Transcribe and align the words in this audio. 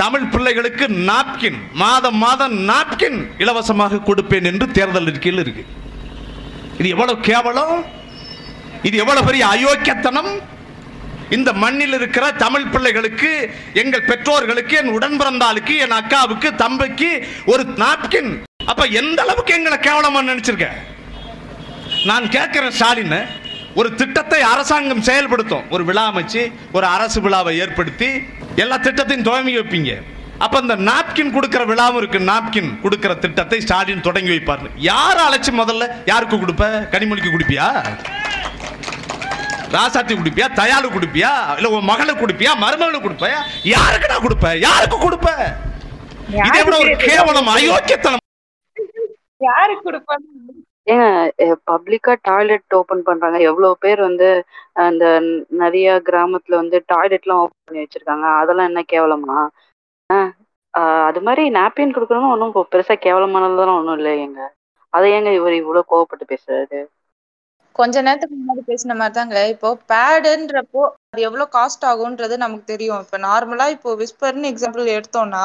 தமிழ் 0.00 0.26
பிள்ளைகளுக்கு 0.32 0.86
நாப்கின் 1.10 1.58
மாதம் 1.82 2.18
மாதம் 2.24 2.54
நாப்கின் 2.70 3.18
இலவசமாக 3.42 4.00
கொடுப்பேன் 4.08 4.48
என்று 4.50 4.66
தேர்தல் 4.76 5.08
அறிக்கையில் 5.10 5.42
இருக்கு. 5.44 5.64
இது 6.80 6.88
எவ்வளவு 6.94 7.20
கேவலம்? 7.28 7.76
இது 8.88 8.96
எவ்வளவு 9.02 9.26
பெரிய 9.28 9.44
அயோக்கியத்தனம்? 9.54 10.30
இந்த 11.36 11.50
மண்ணில் 11.62 11.96
இருக்கிற 11.98 12.24
தமிழ் 12.42 12.68
பிள்ளைகளுக்கு 12.72 13.30
எங்கள் 13.82 14.06
பெற்றோர்களுக்கு 14.10 14.74
என் 14.80 14.92
உடன் 14.96 15.16
பிறந்தாளுக்கு 15.20 15.74
என் 15.84 15.96
அக்காவுக்கு 16.00 16.50
தம்பிக்கு 16.62 17.10
ஒரு 17.52 17.64
நாப்கின் 17.84 18.30
அப்ப 18.72 18.84
எந்த 19.00 19.18
அளவுக்கு 19.24 19.54
எங்களை 19.58 19.78
கேவலமா 19.88 20.22
நினைச்சிருக்க? 20.30 20.68
நான் 22.10 22.26
கேட்கிறேன் 22.36 22.76
ஸ்டாலின் 22.78 23.18
ஒரு 23.80 23.88
திட்டத்தை 24.00 24.40
அரசாங்கம் 24.52 25.06
செயல்படுத்தும். 25.08 25.64
ஒரு 25.74 25.82
விழா 25.88 26.04
அமைச்சு 26.12 26.42
ஒரு 26.76 26.86
அரசு 26.96 27.18
விழாவை 27.24 27.52
ஏற்படுத்தி 27.64 28.10
எல்லா 28.62 28.76
திட்டத்தையும் 28.84 29.26
துவங்கி 29.28 29.54
வைப்பீங்க. 29.58 29.92
அப்ப 30.44 30.60
இந்த 30.64 30.74
நாப்கின் 30.88 31.32
கொடுக்கிற 31.34 31.62
விழாவும் 31.70 31.98
இருக்கு. 32.00 32.18
நாப்கின் 32.30 32.70
கொடுக்கிற 32.84 33.12
திட்டத்தை 33.24 33.58
ஸ்டாலின் 33.64 34.06
தொடங்கி 34.06 34.30
வைப்பார். 34.34 34.64
யார் 34.90 35.20
அழைச்சு 35.26 35.52
முதல்ல 35.60 35.84
யாருக்கு 36.10 36.36
கொடுப்ப? 36.42 36.64
கனிமொழிக்கு 36.94 37.34
கொடுப்பியா? 37.34 37.68
ராசாத்தி 39.74 40.14
குடிப்பியா? 40.16 40.46
தயாளு 40.60 40.88
குடிப்பியா? 40.96 41.30
இல்ல 41.58 41.70
உன் 41.76 41.88
மகளுக்கு 41.90 42.22
குடிப்பியா? 42.22 42.52
மருமகளுக்கு 42.64 43.06
கொடுப்பியா 43.06 43.40
யாருக்குடா 43.74 44.18
கொடுப்ப? 44.26 44.52
யாருக்கு 44.66 44.98
கொடுப்ப? 45.06 45.28
இதே 46.46 46.60
விட 46.66 46.76
ஒரு 46.84 46.92
கேவலம் 47.08 47.50
அயோக்கியத்தனம். 47.56 48.22
யாருக்கு 49.48 49.84
கொடுப்பாங்க 49.88 50.24
ஏங்க 50.86 51.04
பப்ளிக்கா 51.70 52.12
டாய்லெட் 52.22 52.76
ஓபன் 52.78 53.02
பண்றாங்க. 53.02 53.38
எவ்வளவு 53.48 53.76
பேர் 53.80 54.00
வந்து 54.02 54.28
அந்த 54.84 55.04
நிறைய 55.62 55.86
கிராமத்துல 56.06 56.60
வந்து 56.62 56.78
டாய்லெட் 56.86 57.24
எல்லாம் 57.24 57.42
ஓபன் 57.44 57.64
பண்ணி 57.66 57.84
வச்சிருக்காங்க. 57.84 58.26
அதெல்லாம் 58.40 58.70
என்ன 58.70 58.82
கேவலமா? 58.88 59.38
அது 61.08 61.20
மாதிரி 61.22 61.42
நாப்கின் 61.52 61.94
கொடுக்கறதும் 61.94 62.32
ஒன்றும் 62.34 62.54
பெருசா 62.72 62.94
கேவலமானதுலாம் 63.00 63.78
ஒன்றும் 63.78 63.98
இல்லை 63.98 64.12
எங்க 64.24 64.40
அதை 64.92 65.08
ஏங்க 65.12 65.30
இவர் 65.34 65.54
இவ்வளவு 65.54 65.90
கோவப்பட்டு 65.90 66.26
பேசுறாரு? 66.32 66.80
கொஞ்ச 67.78 67.94
நேரத்துக்கு 68.02 68.36
முன்னாடி 68.36 68.62
பேசின 68.68 68.94
மாதிரி 68.96 69.14
தாங்க 69.14 69.38
இப்போ 69.52 69.68
பேடுன்றப்போ 69.90 70.82
அது 71.06 71.24
எவ்வளவு 71.26 71.52
காஸ்ட் 71.54 71.84
ஆகும்ன்றது 71.90 72.34
நமக்கு 72.42 72.66
தெரியும். 72.66 73.02
இப்ப 73.04 73.18
நார்மலா 73.24 73.66
இப்போ 73.74 73.90
விஸ்பர்னு 74.00 74.50
எக்ஸாம்பிள் 74.52 74.94
எடுத்தோம்னா 74.94 75.44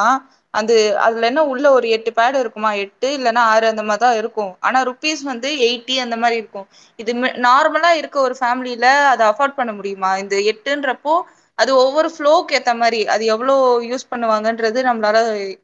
அது 0.54 0.74
அதுல 1.04 1.28
என்ன 1.28 1.42
உள்ள 1.52 1.66
ஒரு 1.72 1.86
எட்டு 1.96 2.10
பேடு 2.12 2.36
இருக்குமா? 2.42 2.70
எட்டு 2.84 3.08
இல்லைன்னா 3.16 3.42
ஆறு 3.52 3.66
அந்த 3.70 3.82
மாதிரி 3.82 4.00
தான் 4.00 4.18
இருக்கும். 4.20 4.52
ஆனா 4.60 4.78
ருபீஸ் 4.88 5.22
வந்து 5.30 5.48
எயிட்டி 5.66 5.94
அந்த 6.04 6.16
மாதிரி 6.16 6.36
இருக்கும். 6.40 6.66
இது 6.98 7.12
நார்மலா 7.46 7.90
இருக்க 8.00 8.18
ஒரு 8.20 8.34
ஃபேமிலியில 8.40 8.86
அதை 9.12 9.24
அஃபோர்ட் 9.30 9.58
பண்ண 9.58 9.72
முடியுமா? 9.74 10.10
இந்த 10.22 10.36
எட்டுன்றப்போ 10.52 11.14
அது 11.58 11.70
ஒவ்வொரு 11.80 12.08
ஃப்ளோக்கு 12.12 12.56
ஏத்த 12.58 12.72
மாதிரி 12.76 13.00
அது 13.14 13.24
எவ்வளோ 13.32 13.54
யூஸ் 13.88 14.10
பண்ணுவாங்கன்றது 14.12 14.78
நம்மளால 14.88 15.18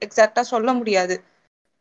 எக்ஸாக்டா 0.07 0.43
சொல்ல 0.51 0.73
முடியாது. 0.79 1.17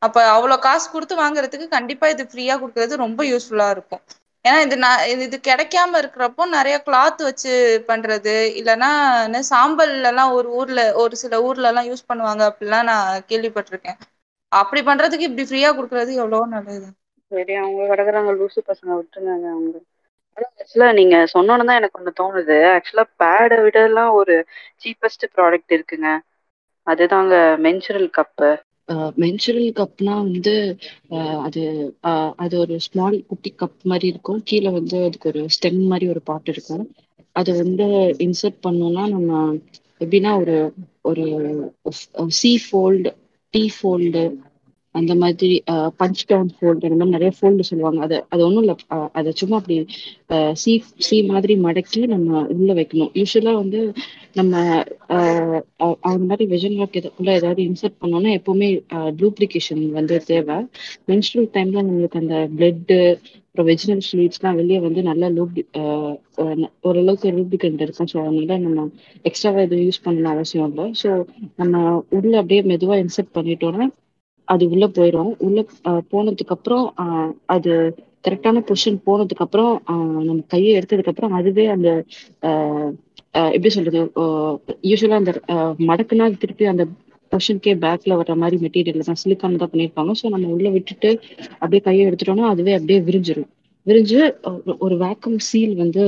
அப்ப 0.02 0.18
அவ்வளவு 0.30 0.64
காசு 0.64 0.88
கொடுத்து 0.88 1.16
வாங்குறதுக்கு 1.18 1.68
கண்டிப்பா 1.70 2.08
இது 2.14 2.24
ஃப்ரீயா 2.30 2.56
கொடுக்கறது 2.60 3.04
ரொம்ப 3.04 3.22
யூஸ்ஃபுல்லா 3.30 3.68
இருக்கும். 3.76 4.04
ஏன்னா 4.48 4.60
இது 4.66 4.76
நான் 4.78 5.02
இது 5.12 5.22
இது 5.28 5.38
கிடைக்காம 5.44 6.00
இருக்கிறப்போ 6.02 6.44
நிறைய 6.54 6.76
கிளாத் 6.84 7.22
வச்சு 7.28 7.52
பண்றது. 7.90 8.36
இல்லைன்னா 8.60 8.90
சாம்பல்ல 9.50 10.12
எல்லாம் 10.12 10.36
ஒரு 10.38 10.50
ஊர்ல 10.60 10.84
ஒரு 11.04 11.16
சில 11.24 11.42
ஊர்ல 11.48 11.72
எல்லாம் 11.72 11.90
யூஸ் 11.90 12.10
பண்ணுவாங்க 12.10 12.44
அப்படிலாம் 12.50 12.90
நான் 12.92 13.26
கேள்விப்பட்டிருக்கேன். 13.32 14.00
அப்படி 14.52 14.82
பண்றதுக்கு 14.84 15.28
இப்படி 15.28 15.46
ஃப்ரீயா 15.48 15.70
கொடுக்கறது 15.74 16.12
எவ்வளவு 16.20 16.54
நல்லது. 16.54 16.88
சரி 17.32 17.54
அவங்க 17.58 17.88
கிடக்குறாங்க 17.90 18.32
லூசு 18.38 18.60
பசங்க 18.68 18.92
விட்டுருங்க 18.98 19.32
அவங்க. 19.52 19.78
ஆக்சுவலா 20.38 20.88
நீங்க 20.98 21.16
சொன்னோன்னு 21.34 21.68
தான் 21.70 21.80
எனக்கு 21.80 22.00
ஒண்ணு 22.00 22.12
தோணுது. 22.20 22.58
ஆக்சுவலா 22.74 23.06
பேடை 23.22 23.58
விட 23.66 23.78
எல்லாம் 23.84 24.12
ஒரு 24.20 24.36
சீப்பஸ்ட் 24.84 25.26
ப்ராடக்ட் 25.36 25.76
இருக்குங்க. 25.78 26.10
அதுதாங்க 26.88 27.34
மென்சுரல் 27.64 28.10
கப்பு 28.14 28.50
மென்சுரல் 29.18 29.70
கப்னா 29.80 30.16
வந்து 30.26 30.54
அது 31.46 31.64
அது 32.44 32.56
ஒரு 32.60 32.76
ஸ்மால் 32.86 33.18
குட்டி 33.26 33.52
கப் 33.56 33.80
மாதிரி 33.84 34.08
இருக்கும். 34.08 34.40
கீழே 34.46 34.72
வந்து 34.72 34.98
அதுக்கு 35.08 35.30
ஒரு 35.30 35.44
ஸ்டெம் 35.56 35.82
மாதிரி 35.88 36.08
ஒரு 36.10 36.22
பாட்டு 36.24 36.52
இருக்கும். 36.52 36.86
அது 37.36 37.52
வந்து 37.62 37.86
இன்சர்ட் 38.26 38.60
பண்ணோம்னா 38.64 39.04
நம்ம 39.10 39.32
எப்படின்னா 40.02 40.32
ஒரு 40.40 40.56
ஒரு 41.06 41.26
சி 42.40 42.52
ஃபோல்டு 42.64 43.12
டி 43.54 43.64
ஃபோல்டு 43.74 44.24
அந்த 44.98 45.14
மாதிரி 45.22 45.50
பஞ்ச் 46.00 46.22
டவுன் 46.26 46.52
ஃபோல்டு 46.54 46.88
அந்த 46.88 46.98
மாதிரி 46.98 47.16
நிறைய 47.16 47.32
ஃபோல்டு 47.38 47.68
சொல்லுவாங்க. 47.70 48.00
அது 48.06 48.18
அது 48.30 48.42
ஒன்றும் 48.48 48.64
இல்லை. 48.64 48.76
அதை 49.20 49.32
சும்மா 49.42 49.58
அப்படி 49.60 49.78
சி 50.56 50.74
சி 51.08 51.18
மாதிரி 51.32 51.54
மடக்கி 51.66 52.02
நம்ம 52.14 52.28
உள்ள 52.56 52.72
வைக்கணும். 52.80 53.12
யூஸ்வலாக 53.20 53.62
வந்து 53.62 53.82
நம்ம 54.36 54.54
அந்த 56.08 56.24
மாதிரி 56.24 56.46
வெஜன் 56.54 56.78
ஒர்க் 56.80 57.00
இதுக்குள்ள 57.00 57.32
ஏதாவது 57.40 57.62
இன்சர்ட் 57.70 58.00
பண்ணோம்னா 58.02 58.32
எப்பவுமே 58.40 58.70
டூப்ளிகேஷன் 59.22 59.84
வந்து 59.98 60.18
தேவை. 60.28 60.58
மென்ஸ்ட்ரல் 61.10 61.50
டைம்ல 61.56 61.82
நம்மளுக்கு 61.82 62.22
அந்த 62.24 62.38
பிளட்டு 62.56 63.00
அப்புறம் 63.48 63.70
வெஜினல் 63.70 64.04
ஸ்வீட்ஸ்லாம் 64.08 64.58
வெளியே 64.60 64.80
வந்து 64.84 65.02
நல்லா 65.08 65.28
லூப்டி 65.36 65.62
ஓரளவுக்கு 66.84 67.30
லூப்ளிகண்ட் 67.38 67.82
இருக்கும். 67.82 68.10
ஸோ 68.12 68.18
அதனால 68.24 68.58
நம்ம 68.66 68.86
எக்ஸ்ட்ராவா 69.26 69.62
எதுவும் 69.66 69.86
யூஸ் 69.86 70.04
பண்ணணும் 70.06 70.34
அவசியம் 70.34 70.68
இல்லை. 70.70 70.86
ஸோ 71.02 71.10
நம்ம 71.58 71.76
உள்ள 72.18 72.34
அப்படியே 72.42 72.62
மெதுவாக 72.72 73.04
இன்சர்ட் 73.04 73.36
பண்ணிட்டோம்னா 73.38 73.88
அது 74.48 74.70
உள்ள 74.70 74.86
போயிடும் 74.96 75.32
உள்ள 75.40 75.60
போனதுக்கு 76.12 76.56
அப்புறம் 76.56 76.86
அது 77.48 77.72
கரெக்டான 78.24 78.62
பொசிஷன் 78.68 79.00
போனதுக்கு 79.06 79.46
அப்புறம் 79.46 79.74
நம்ம 80.24 80.40
கையை 80.48 80.72
எடுத்ததுக்கு 80.80 81.06
அப்புறம் 81.06 81.34
அதுவே 81.34 81.66
அந்த 81.68 81.90
எப்படி 83.52 83.70
சொல்றது 83.70 84.00
யூஸ்வலா 84.90 85.20
அந்த 85.22 85.34
மடக்குனா 85.88 86.26
திருப்பி 86.38 86.66
அந்த 86.66 86.84
பொஷனுக்கே 87.32 87.74
பேக்ல 87.78 88.18
வர்ற 88.20 88.36
மாதிரி 88.36 88.58
மெட்டீரியல் 88.62 89.08
தான் 89.08 89.22
சிலிக்கான் 89.22 89.62
தான் 89.62 89.72
பண்ணியிருப்பாங்க. 89.72 90.12
ஸோ 90.20 90.30
நம்ம 90.30 90.48
உள்ள 90.48 90.70
விட்டுட்டு 90.70 91.10
அப்படியே 91.54 91.82
கையை 91.82 92.04
எடுத்துட்டோம்னா 92.08 92.52
அதுவே 92.54 92.74
அப்படியே 92.74 93.00
விரிஞ்சிடும் 93.02 93.50
விரிஞ்சு 93.88 94.20
ஒரு- 94.80 95.00
வேக்கம் 95.02 95.38
சீல் 95.48 95.76
வந்து 95.76 96.04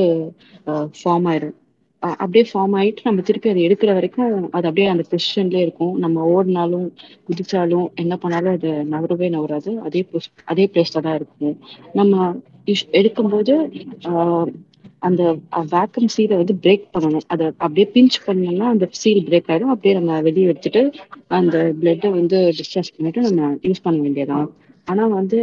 ஃபார்ம் 0.99 1.27
ஆயிடும் 1.29 1.55
அப்படியே 1.99 2.49
ஃபார்ம் 2.53 2.73
ஆயிட்டு 2.73 2.97
நம்ம 3.03 3.21
திருப்பி 3.21 3.49
அதை 3.49 3.67
எடுக்கிற 3.67 3.93
வரைக்கும் 3.93 4.43
அது 4.43 4.67
அப்படியே 4.67 4.87
அந்த 4.87 5.03
பொசிஷன்ல 5.09 5.55
இருக்கும். 5.55 5.97
நம்ம 5.97 6.25
ஓடினாலும் 6.25 6.91
குதிச்சாலும் 7.27 7.93
என்ன 7.95 8.17
பண்ணாலும் 8.17 8.53
அது 8.53 8.71
நகரவே 8.71 9.29
நகராது. 9.29 9.75
அதே 9.75 10.05
அதே 10.45 10.69
பிளேஸ்ல 10.73 11.01
தான் 11.01 11.15
இருக்கும். 11.15 11.59
நம்ம 11.93 12.35
யூஸ்- 12.65 12.91
எடுக்கும்போது 12.91 13.83
ஆஹ் 14.03 14.53
அந்த 14.99 15.37
வேக்கம் 15.51 16.07
சீலை 16.17 16.35
வந்து 16.35 16.59
பிரேக் 16.63 16.83
பண்ணணும். 16.99 17.19
அதை 17.27 17.45
அப்படியே 17.45 17.89
பிஞ்ச் 17.93 18.27
பண்ணோம்னா 18.27 18.63
அந்த 18.63 18.87
சீல் 18.91 19.23
பிரேக் 19.23 19.49
ஆயிடும். 19.49 19.59
அப்படியே 19.59 19.93
நம்ம 19.93 20.21
வெளியே 20.21 20.45
எடுத்துட்டு 20.45 20.91
அந்த 21.27 21.73
பிளட்டை 21.81 22.09
வந்து 22.09 22.37
டிஸ்சார்ஜ் 22.37 22.97
பண்ணிட்டு 22.97 23.31
நம்ம 23.31 23.53
யூஸ் 23.53 23.75
பண்ண 23.83 24.09
வேண்டியதான் 24.09 24.47
ஆனா 24.89 25.05
வந்து 25.09 25.37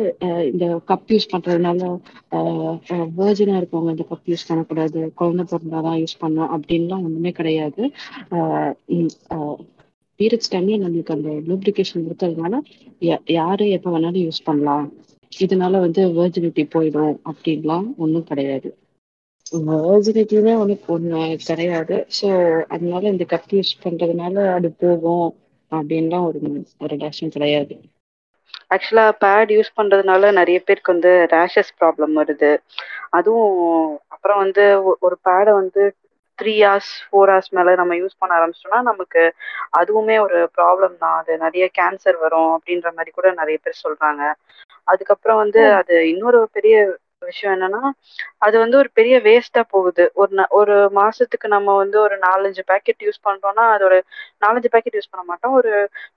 இந்த 0.52 0.66
கப் 0.88 1.08
யூஸ் 1.08 1.30
பண்றதுனால 1.32 1.80
வேர்ஜினா 3.18 3.56
இருக்கவங்க 3.58 3.90
இந்த 3.90 4.06
கப் 4.10 4.26
யூஸ் 4.26 4.48
பண்ணக்கூடாது 4.48 5.12
குழந்தை 5.14 5.44
பிறந்தாதான் 5.50 5.98
யூஸ் 6.00 6.20
பண்ணணும் 6.20 6.52
அப்படின்லாம் 6.56 7.04
ஒண்ணுமே 7.04 7.30
கிடையாது. 7.30 7.82
பீரியட்ஸ் 10.20 10.52
டைம்ல 10.52 10.76
நம்மளுக்கு 10.82 11.14
அந்த 11.14 11.30
லூப்ரிகேஷன் 11.48 12.04
இருக்கிறதுனால 12.04 12.54
யா- 13.02 13.24
யாரு 13.30 13.68
எப்ப 13.68 13.90
வேணாலும் 13.90 14.24
யூஸ் 14.24 14.44
பண்ணலாம். 14.44 14.86
இதனால 15.32 15.80
வந்து 15.80 16.02
வேர்ஜினிட்டி 16.18 16.64
போயிடும் 16.74 17.16
அப்படின்லாம் 17.24 17.96
ஒன்றும் 17.96 18.24
கிடையாது. 18.24 18.68
வேர்ஜினிட்டியுமே 19.66 20.52
ஒண்ணு 20.60 20.76
ஒன்று 20.86 21.18
கிடையாது. 21.46 21.96
ஸோ 22.16 22.28
அதனால 22.66 23.08
இந்த 23.08 23.24
கப் 23.28 23.50
யூஸ் 23.50 23.74
பண்றதுனால 23.84 24.46
அது 24.52 24.70
போகும் 24.74 25.28
அப்படின்லாம் 25.72 26.26
ஒரு 26.26 26.40
ஒரு 26.80 26.96
கிடையாது. 27.30 27.74
ஆக்சுவலா 28.70 29.04
பேட் 29.20 29.50
யூஸ் 29.54 29.70
பண்றதுனால 29.76 30.30
நிறைய 30.38 30.58
பேருக்கு 30.62 30.94
வந்து 30.94 31.12
ரேஷஸ் 31.32 31.72
ப்ராப்ளம் 31.78 32.14
வருது. 32.20 32.50
அதுவும் 33.12 33.54
அப்புறம் 34.14 34.40
வந்து 34.44 34.64
ஒரு 35.06 35.16
பேடை 35.26 35.52
வந்து 35.60 35.82
த்ரீ 36.38 36.54
ஹார்ஸ் 36.62 36.92
ஃபோர் 37.04 37.30
ஹார்ஸ் 37.32 37.50
மேல 37.52 37.74
நம்ம 37.76 37.92
யூஸ் 38.00 38.18
பண்ண 38.18 38.32
ஆரம்பிச்சிட்டோம்னா 38.38 38.80
நமக்கு 38.88 39.22
அதுவுமே 39.80 40.16
ஒரு 40.24 40.38
ப்ராப்ளம் 40.56 40.96
தான். 40.98 41.16
அது 41.20 41.32
நிறைய 41.44 41.66
கேன்சர் 41.78 42.18
வரும் 42.24 42.52
அப்படின்ற 42.56 42.90
மாதிரி 42.96 43.12
கூட 43.12 43.28
நிறைய 43.40 43.58
பேர் 43.60 43.82
சொல்றாங்க. 43.84 44.22
அதுக்கப்புறம் 44.88 45.40
வந்து 45.42 45.60
அது 45.78 45.94
இன்னொரு 46.12 46.40
பெரிய 46.56 46.76
விஷயம் 47.22 47.54
என்னன்னா 47.56 47.82
அது 48.46 48.56
வந்து 48.62 48.76
ஒரு 48.78 48.90
பெரிய 48.98 49.16
வேஸ்டா 49.24 49.62
போகுது. 49.72 50.04
ஒரு 50.14 50.30
ஒரு 50.58 50.74
மாசத்துக்கு 50.98 51.46
நம்ம 51.54 51.74
வந்து 51.82 51.96
ஒரு 52.02 52.16
நாலஞ்சு 52.24 52.62
பேக்கெட் 52.70 53.04
யூஸ் 53.06 53.20
பண்றோம்னா 53.26 53.64
அதோட 53.74 53.94
நாலஞ்சு 54.44 54.70
பேக்கெட் 54.74 54.98
யூஸ் 54.98 55.12
பண்ண 55.12 55.24
மாட்டோம். 55.30 55.56
ஒரு 55.60 55.72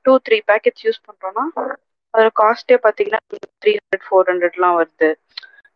டூ 0.05 0.13
த்ரீ 0.25 0.39
பேக்கெட்ஸ் 0.51 0.85
யூஸ் 0.87 1.05
பண்றோம்னா 1.07 1.45
அதோட 2.13 2.29
காஸ்டே 2.39 2.77
பார்த்தீங்கன்னா 2.83 3.21
த்ரீ 3.61 3.71
ஹண்ட்ரட் 3.77 4.05
ஃபோர் 4.07 4.29
ஹண்ட்ரட்லாம் 4.31 4.77
வருது. 4.79 5.09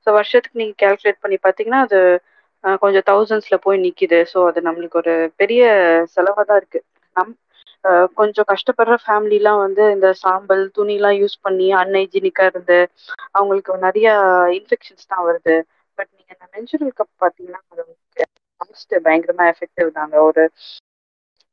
ஸோ 0.08 0.12
வருஷத்துக்கு 0.18 0.62
நீங்க 0.62 0.76
கால்குலேட் 0.84 1.24
பண்ணி 1.24 1.38
பார்த்தீங்கன்னா 1.44 1.82
அது 1.88 2.00
கொஞ்சம் 2.84 3.06
தௌசண்ட்ஸ்ல 3.10 3.58
போய் 3.66 3.84
நிக்குது. 3.86 4.20
ஸோ 4.32 4.40
அது 4.50 4.60
நம்மளுக்கு 4.68 5.00
ஒரு 5.02 5.14
பெரிய 5.42 5.64
செலவாக 6.16 6.46
தான் 6.50 6.60
இருக்கு. 6.62 6.82
நம் 7.16 7.34
கொஞ்சம் 8.18 8.48
கஷ்டப்படுற 8.52 8.96
ஃபேமிலிலாம் 9.04 9.62
வந்து 9.64 9.84
இந்த 9.96 10.10
சாம்பல் 10.22 10.64
துணிலாம் 10.78 11.18
யூஸ் 11.22 11.38
பண்ணி 11.46 11.68
அன்ஹைஜீனிக்காக 11.82 12.52
இருந்து 12.52 12.78
அவங்களுக்கு 13.34 13.74
நிறைய 13.86 14.08
இன்ஃபெக்ஷன்ஸ் 14.60 15.10
தான் 15.12 15.26
வருது. 15.28 15.56
பட் 15.98 16.12
நீங்கள் 16.12 16.36
இந்த 16.36 16.48
மென்சுரல் 16.56 16.98
கப் 17.00 17.14
பார்த்தீங்கன்னா 17.24 17.62
அது 17.72 17.84
பயங்கரமா 19.06 19.46
எஃபெக்டிவ் 19.54 19.90
தாங்க. 19.98 20.16
ஒரு 20.30 20.44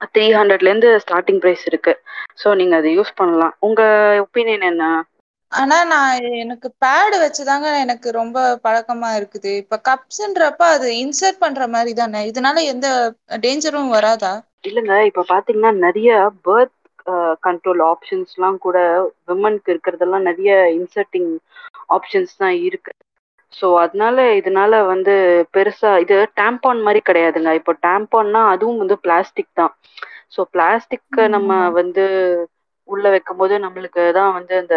த்ரீ 0.08 0.24
ஹண்ட்ரட்லேருந்து 0.34 0.90
ஸ்டார்டிங் 1.04 1.40
ப்ரைஸ் 1.42 1.64
இருக்கு. 1.70 1.94
ஸோ 2.36 2.50
நீங்க 2.60 2.74
அதை 2.76 2.92
யூஸ் 2.96 3.12
பண்ணலாம். 3.16 3.54
உங்க 3.60 3.80
ஒப்பீனியன் 4.24 4.68
என்ன? 4.70 4.84
ஆனா 5.52 5.76
நான் 5.88 6.12
எனக்கு 6.42 6.68
பேடு 6.82 7.16
வச்சுதாங்க 7.22 7.66
எனக்கு 7.80 8.08
ரொம்ப 8.16 8.36
பழக்கமா 8.64 9.10
இருக்குது. 9.18 9.52
இப்ப 9.62 9.78
கப்ஸ்ன்றப்ப 9.88 10.68
அது 10.72 10.88
இன்சர்ட் 11.02 11.42
பண்ற 11.44 11.66
மாதிரி 11.70 11.94
தானே? 11.96 12.22
இதனால 12.30 12.64
எந்த 12.72 12.88
டேஞ்சரும் 13.42 13.94
வராதா? 13.96 14.34
இல்லைங்க 14.64 14.94
இப்போ 15.06 15.22
பார்த்தீங்கன்னா 15.28 15.70
நிறைய 15.80 16.10
பேர்த் 16.44 16.76
கண்ட்ரோல் 17.42 17.82
ஆப்ஷன்ஸ்லாம் 17.86 18.58
கூட 18.58 18.78
விமனுக்கு 19.28 19.72
இருக்கிறதெல்லாம் 19.74 20.28
நிறைய 20.28 20.50
இன்சர்ட்டிங் 20.78 21.30
ஆப்ஷன்ஸ் 21.90 22.34
தான் 22.36 22.56
இருக்கு. 22.68 22.92
ஸோ 23.52 23.66
அதனால 23.82 24.16
இதனால 24.40 24.72
வந்து 24.86 25.14
பெருசா 25.54 25.90
இது 26.04 26.16
டேம்பான் 26.40 26.80
மாதிரி 26.86 27.00
கிடையாதுங்க. 27.08 27.52
இப்போ 27.60 27.72
டேம்பான்னா 27.86 28.42
அதுவும் 28.52 28.80
வந்து 28.82 28.96
பிளாஸ்டிக் 29.04 29.50
தான். 29.54 29.72
ஸோ 30.34 30.40
பிளாஸ்டிக்கை 30.54 31.24
நம்ம 31.36 31.50
வந்து 31.80 32.04
உள்ள 32.88 33.06
வைக்கும்போது 33.14 33.54
நம்மளுக்கு 33.64 34.02
தான் 34.18 34.32
வந்து 34.38 34.54
அந்த 34.62 34.76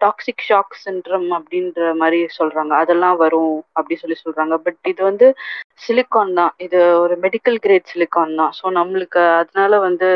டாக்ஸிக் 0.00 0.44
ஷாக் 0.46 0.74
சின்ட்ரம் 0.84 1.28
அப்படின்ற 1.38 1.80
மாதிரி 2.02 2.20
சொல்றாங்க. 2.38 2.72
அதெல்லாம் 2.82 3.16
வரும் 3.16 3.48
அப்படி 3.78 3.96
சொல்லி 4.02 4.16
சொல்றாங்க. 4.20 4.54
பட் 4.66 4.80
இது 4.92 5.02
வந்து 5.04 5.26
சிலிக்கான் 5.80 6.32
தான். 6.40 6.52
இது 6.66 6.78
ஒரு 7.02 7.14
மெடிக்கல் 7.24 7.58
கிரேட் 7.64 7.90
சிலிக்கான் 7.92 8.38
தான். 8.40 8.52
ஸோ 8.60 8.66
நம்மளுக்கு 8.78 9.22
அதனால 9.40 9.72
வந்து 9.88 10.08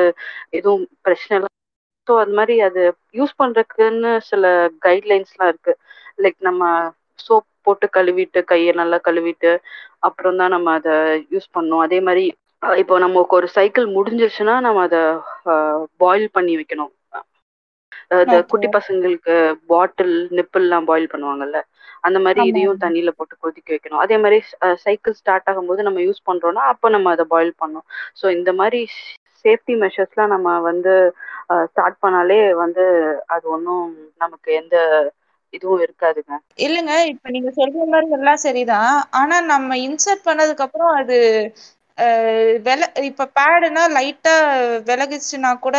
எதுவும் 0.59 0.85
பிரச்சனை 1.07 1.35
இல்லை. 1.39 1.51
ஸோ 2.09 2.15
அது 2.23 2.33
மாதிரி 2.39 2.55
அது 2.69 2.83
யூஸ் 3.19 3.39
பண்றதுக்குன்னு 3.41 4.13
சில 4.31 4.45
கைட்லைன்ஸ்லாம் 4.87 5.51
இருக்கு. 5.53 5.75
லைக் 6.19 6.39
நம்ம 6.41 6.63
சோப் 7.19 7.49
போட்டு 7.67 7.87
கழுவிட்டு 7.93 8.41
கையை 8.47 8.73
நல்லா 8.81 8.99
கழுவிட்டு 9.05 9.51
அப்புறம் 10.09 10.41
தான் 10.41 10.55
நம்ம 10.55 10.73
அதை 10.79 10.95
யூஸ் 11.31 11.55
பண்ணணும் 11.55 11.85
அதே 11.87 11.99
மாதிரி 12.07 12.25
இப்போ 12.79 12.95
நமக்கு 13.05 13.37
ஒரு 13.39 13.49
சைக்கிள் 13.57 13.87
முடிஞ்சிருச்சுன்னா 13.97 14.55
நம்ம 14.67 14.83
அதை 14.89 15.01
பாயில் 16.01 16.29
பண்ணி 16.37 16.53
வைக்கணும். 16.61 16.93
குட்டி 18.51 18.69
பசங்களுக்கு 18.75 19.35
பாட்டில் 19.71 20.15
நிப்பிள்லாம் 20.39 20.89
பாயில் 20.91 21.13
பண்ணுவாங்கல்ல 21.13 21.59
அந்த 22.05 22.19
மாதிரி. 22.25 22.41
இதையும் 22.51 22.81
தண்ணியில 22.81 23.11
போட்டு 23.19 23.35
கொதிக்க 23.39 23.69
வைக்கணும் 23.75 24.03
அதே 24.05 24.17
மாதிரி 24.23 24.39
சைக்கிள் 24.85 25.19
ஸ்டார்ட் 25.21 25.49
ஆகும்போது 25.51 25.87
நம்ம 25.89 26.01
யூஸ் 26.07 26.27
பண்றோம்னா 26.29 26.65
அப்போ 26.73 26.89
நம்ம 26.97 27.13
அதை 27.15 27.27
பாயில் 27.29 27.53
பண்ணணும் 27.57 27.87
ஸோ 28.21 28.27
இந்த 28.39 28.53
மாதிரி 28.61 28.81
சேஃப்டி 29.45 29.75
மெஷர்ஸ்லாம் 29.83 30.33
நம்ம 30.35 30.49
வந்து 30.69 30.93
ஸ்டார்ட் 31.69 31.99
பண்ணாலே 31.99 32.41
வந்து 32.63 32.85
அது 33.35 33.45
ஒன்றும் 33.57 33.87
நமக்கு 34.23 34.51
எந்த 34.61 34.77
இதுவும் 35.55 35.85
இருக்காதுங்க. 35.85 36.35
இல்லைங்க 36.65 36.93
இப்ப 37.13 37.31
நீங்க 37.35 37.51
சொல்ற 37.55 37.85
மாதிரி 37.89 38.09
எல்லாம் 38.17 38.43
சரிதான். 38.45 38.91
ஆனா 39.21 39.37
நம்ம 39.51 39.77
இன்சர்ட் 39.87 40.27
பண்ணதுக்கு 40.27 40.67
அப்புறம் 40.67 40.93
அது 41.01 41.19
வில 42.67 42.81
இப்ப 43.09 43.27
பேடுனா 43.37 43.83
லைட்டா 43.95 44.33
விலகுச்சுன்னா 44.89 45.51
கூட 45.61 45.77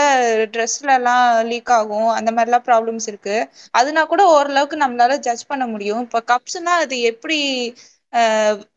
ட்ரெஸ்ல 0.54 0.90
எல்லாம் 0.96 1.24
லீக் 1.50 1.72
ஆகும். 1.78 2.10
அந்த 2.18 2.30
மாதிரிலாம் 2.34 2.66
ப்ராப்ளம்ஸ் 2.68 3.08
இருக்கு. 3.12 3.36
அதுனா 3.74 4.04
கூட 4.08 4.24
ஓரளவுக்கு 4.34 4.78
நம்மளால 4.84 5.18
ஜட்ஜ் 5.22 5.46
பண்ண 5.48 5.66
முடியும். 5.68 6.04
இப்ப 6.06 6.22
கப்ஸ்னா 6.32 6.76
அது 6.84 6.98
எப்படி 7.12 7.40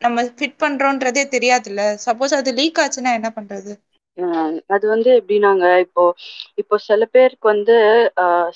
நம்ம 0.04 0.24
ஃபிட் 0.32 0.58
பண்றோன்றதே 0.60 1.24
தெரியாதுல்ல. 1.34 1.82
சப்போஸ் 2.06 2.38
அது 2.38 2.52
லீக் 2.58 2.80
ஆச்சுன்னா 2.84 3.12
என்ன 3.18 3.30
பண்றது? 3.34 3.72
அது 4.74 4.84
வந்து 4.90 5.10
எப்படின்னாங்க 5.18 5.66
இப்போ 5.84 6.04
இப்போ 6.62 6.76
சில 6.86 7.02
பேருக்கு 7.12 7.46
வந்து 7.50 7.76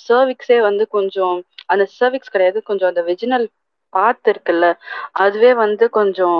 சர்விக்ஸே 0.04 0.58
வந்து 0.64 0.84
கொஞ்சம் 0.94 1.36
அந்த 1.68 1.84
சர்விக்ஸ் 1.96 2.32
கிடையாது. 2.32 2.58
கொஞ்சம் 2.62 2.90
அந்த 2.90 3.02
வெஜினல் 3.08 3.46
பாத் 3.92 4.28
இருக்குல்ல 4.32 4.66
அதுவே 5.22 5.50
வந்து 5.56 5.84
கொஞ்சம் 5.96 6.38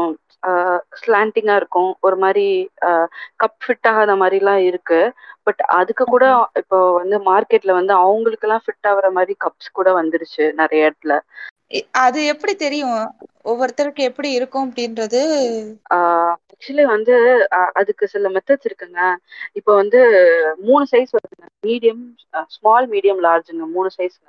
ஸ்லாண்டிங்கா 1.01 1.55
இருக்கும். 1.61 1.91
ஒரு 2.01 2.17
மாதிரி 2.19 2.45
கப் 3.43 3.59
ஃபிட் 3.61 3.89
ஆகாத 3.91 4.13
மாதிரிலாம் 4.23 4.63
இருக்கு. 4.69 5.01
பட் 5.47 5.61
அதுக்கு 5.79 6.05
கூட 6.07 6.25
இப்போ 6.63 6.79
வந்து 6.99 7.17
மார்க்கெட்ல 7.29 7.73
வந்து 7.81 7.95
அவங்களுக்கெல்லாம் 8.01 8.65
ஃபிட் 8.65 8.89
ஆகுற 8.91 9.09
மாதிரி 9.13 9.35
கப்ஸ் 9.45 9.71
கூட 9.73 9.91
வந்துருச்சு 10.01 10.31
நிறைய 10.61 10.89
இடத்துல. 10.89 11.15
அது 12.03 12.21
எப்படி 12.33 12.53
தெரியும்? 12.57 12.97
ஒவ்வொருத்தருக்கு 13.45 14.03
எப்படி 14.11 14.31
இருக்கும் 14.39 14.67
அப்படின்றது? 14.69 15.23
ஆக்சுவலி 16.53 16.85
வந்து 16.91 17.15
அதுக்கு 17.81 18.05
சில 18.09 18.29
மெத்தட்ஸ் 18.35 18.69
இருக்குங்க. 18.69 19.01
இப்போ 19.59 19.73
வந்து 19.77 20.01
மூணு 20.63 20.85
சைஸ் 20.93 21.15
வருதுங்க. 21.17 21.47
மீடியம் 21.67 22.03
ஸ்மால் 22.55 22.89
மீடியம் 22.93 23.23
லார்ஜுங்க 23.27 23.67
மூணு 23.75 23.91
சைஸ்ங்க 23.99 24.29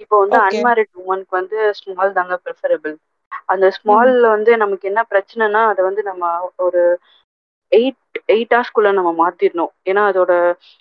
இப்போ 0.00 0.16
வந்து. 0.22 0.38
அன்மேரிட் 0.44 0.92
உமனுக்கு 1.00 1.34
வந்து 1.36 1.58
ஸ்மால் 1.78 2.16
தாங்க 2.18 2.36
ப்ரிஃபரபிள் 2.44 2.96
அந்த 3.52 3.66
ஸ்மால்ல 3.76 4.26
வந்து 4.36 4.52
நமக்கு 4.62 4.88
என்ன 4.90 5.00
பிரச்சனைனா 5.10 5.62
அதை 5.70 5.82
வந்து 5.88 6.02
நம்ம 6.10 6.24
ஒரு 6.66 6.82
எயிட் 7.72 7.98
எயிட் 8.32 8.54
ஹவர்ஸ்க்குள்ள 8.54 8.90
நம்ம 8.96 9.10
மாத்திடணும் 9.18 9.72
ஏன்னா 9.90 10.02
அதோட 10.10 10.32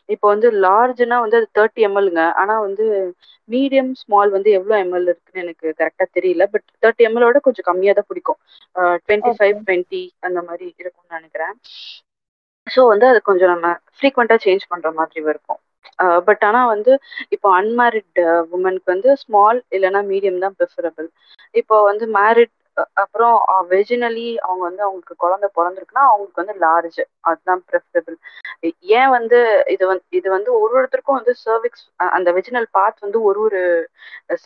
இப்போ 0.09 0.27
வந்து 0.33 0.47
லார்ஜ்னா 0.63 1.17
வந்து 1.23 1.39
அது 1.39 1.47
தேர்ட்டி 1.57 1.81
எம்எல்ங்க 1.87 2.21
ஆனா 2.41 2.55
வந்து 2.65 2.85
மீடியம் 3.49 3.91
ஸ்மால் 4.01 4.31
வந்து 4.35 4.49
எவ்வளோ 4.57 4.75
எம்எல் 4.83 5.07
இருக்குன்னு 5.09 5.43
எனக்கு 5.45 5.67
கரெக்டாக 5.79 6.09
தெரியல. 6.17 6.45
பட் 6.53 6.65
தேர்ட்டி 6.83 7.07
எம்எலோட 7.07 7.39
கொஞ்சம் 7.45 7.67
கம்மியாக 7.69 7.97
தான் 7.99 8.09
பிடிக்கும். 8.09 8.39
டுவெண்ட்டி 9.01 9.33
ஃபைவ் 9.37 9.55
டுவெண்ட்டி 9.61 10.03
அந்த 10.27 10.39
மாதிரி 10.47 10.65
இருக்கும்னு 10.75 11.17
நினைக்கிறேன். 11.17 11.55
ஸோ 12.67 12.81
வந்து 12.89 13.05
அது 13.07 13.19
கொஞ்சம் 13.23 13.51
நம்ம 13.53 13.67
ஃப்ரீக்வெண்ட்டாக 13.95 14.43
சேஞ்ச் 14.43 14.69
பண்ணுற 14.71 14.89
மாதிரி 14.95 15.19
இருக்கும். 15.25 15.61
பட் 16.27 16.43
ஆனால் 16.43 16.69
வந்து 16.69 16.93
இப்போ 17.35 17.47
அன்மேரிட் 17.57 18.19
உமனுக்கு 18.55 18.89
வந்து 18.93 19.11
ஸ்மால் 19.23 19.59
இல்லைன்னா 19.71 20.01
மீடியம் 20.11 20.43
தான் 20.45 20.57
ப்ரிஃபரபிள் 20.59 21.09
இப்போ 21.55 21.75
வந்து 21.89 22.07
மேரிட் 22.17 22.55
அப்புறம் 23.01 23.35
வெஜினலி 23.71 24.27
அவங்க 24.45 24.63
வந்து 24.67 24.83
அவங்களுக்கு 24.85 25.15
குழந்தை 25.23 25.47
பிறந்திருக்குன்னா 25.55 26.03
அவங்களுக்கு 26.09 26.41
வந்து 26.43 26.55
லார்ஜ் 26.63 26.99
அதுதான் 27.29 27.61
ப்ரிஃபரபிள் 27.69 28.17
ஏன் 28.97 29.11
வந்து 29.15 29.39
இது 29.73 29.83
வந்து 29.91 30.05
இது 30.19 30.27
வந்து 30.35 30.49
ஒரு 30.61 30.73
ஒருத்தருக்கும் 30.79 31.19
வந்து 31.19 31.33
சர்விக்ஸ் 31.43 31.85
அந்த 32.09 32.29
வெஜினல் 32.37 32.69
பார்ட் 32.77 33.03
வந்து 33.05 33.19
ஒரு 33.29 33.39
ஒரு 33.47 33.61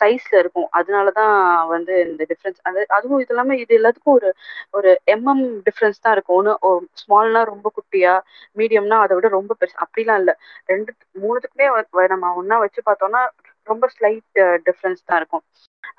சைஸ்ல 0.00 0.34
இருக்கும். 0.42 0.68
அதனாலதான் 0.78 1.34
வந்து 1.74 1.94
இந்த 2.06 2.22
டிஃப்ரென்ஸ் 2.32 2.60
அது 2.68 2.80
அதுவும் 2.96 3.22
இது 3.22 3.32
இல்லாமல் 3.34 3.60
இது 3.64 3.78
எல்லாத்துக்கும் 3.80 4.16
ஒரு 4.18 4.30
ஒரு 4.78 4.90
எம்எம் 5.14 5.44
டிஃப்ரென்ஸ் 5.68 6.02
தான் 6.04 6.14
இருக்கும். 6.16 6.38
ஒன்று 6.40 6.54
ஸ்மால்னா 7.02 7.42
ரொம்ப 7.52 7.68
குட்டியா 7.76 8.14
மீடியம்னா 8.56 8.98
அதை 9.04 9.14
விட 9.18 9.28
ரொம்ப 9.38 9.52
பெருசு 9.60 9.76
அப்படிலாம் 9.84 10.20
இல்லை. 10.22 10.34
ரெண்டு 10.72 10.90
மூணுத்துக்குமே 11.22 11.68
நம்ம 12.14 12.34
ஒன்னா 12.42 12.58
வச்சு 12.64 12.80
பார்த்தோம்னா 12.88 13.22
ரொம்ப 13.68 13.86
ஸ்லைட் 13.94 14.38
டிஃப்ரென்ஸ் 14.66 15.02
தான் 15.04 15.18
இருக்கும். 15.20 15.44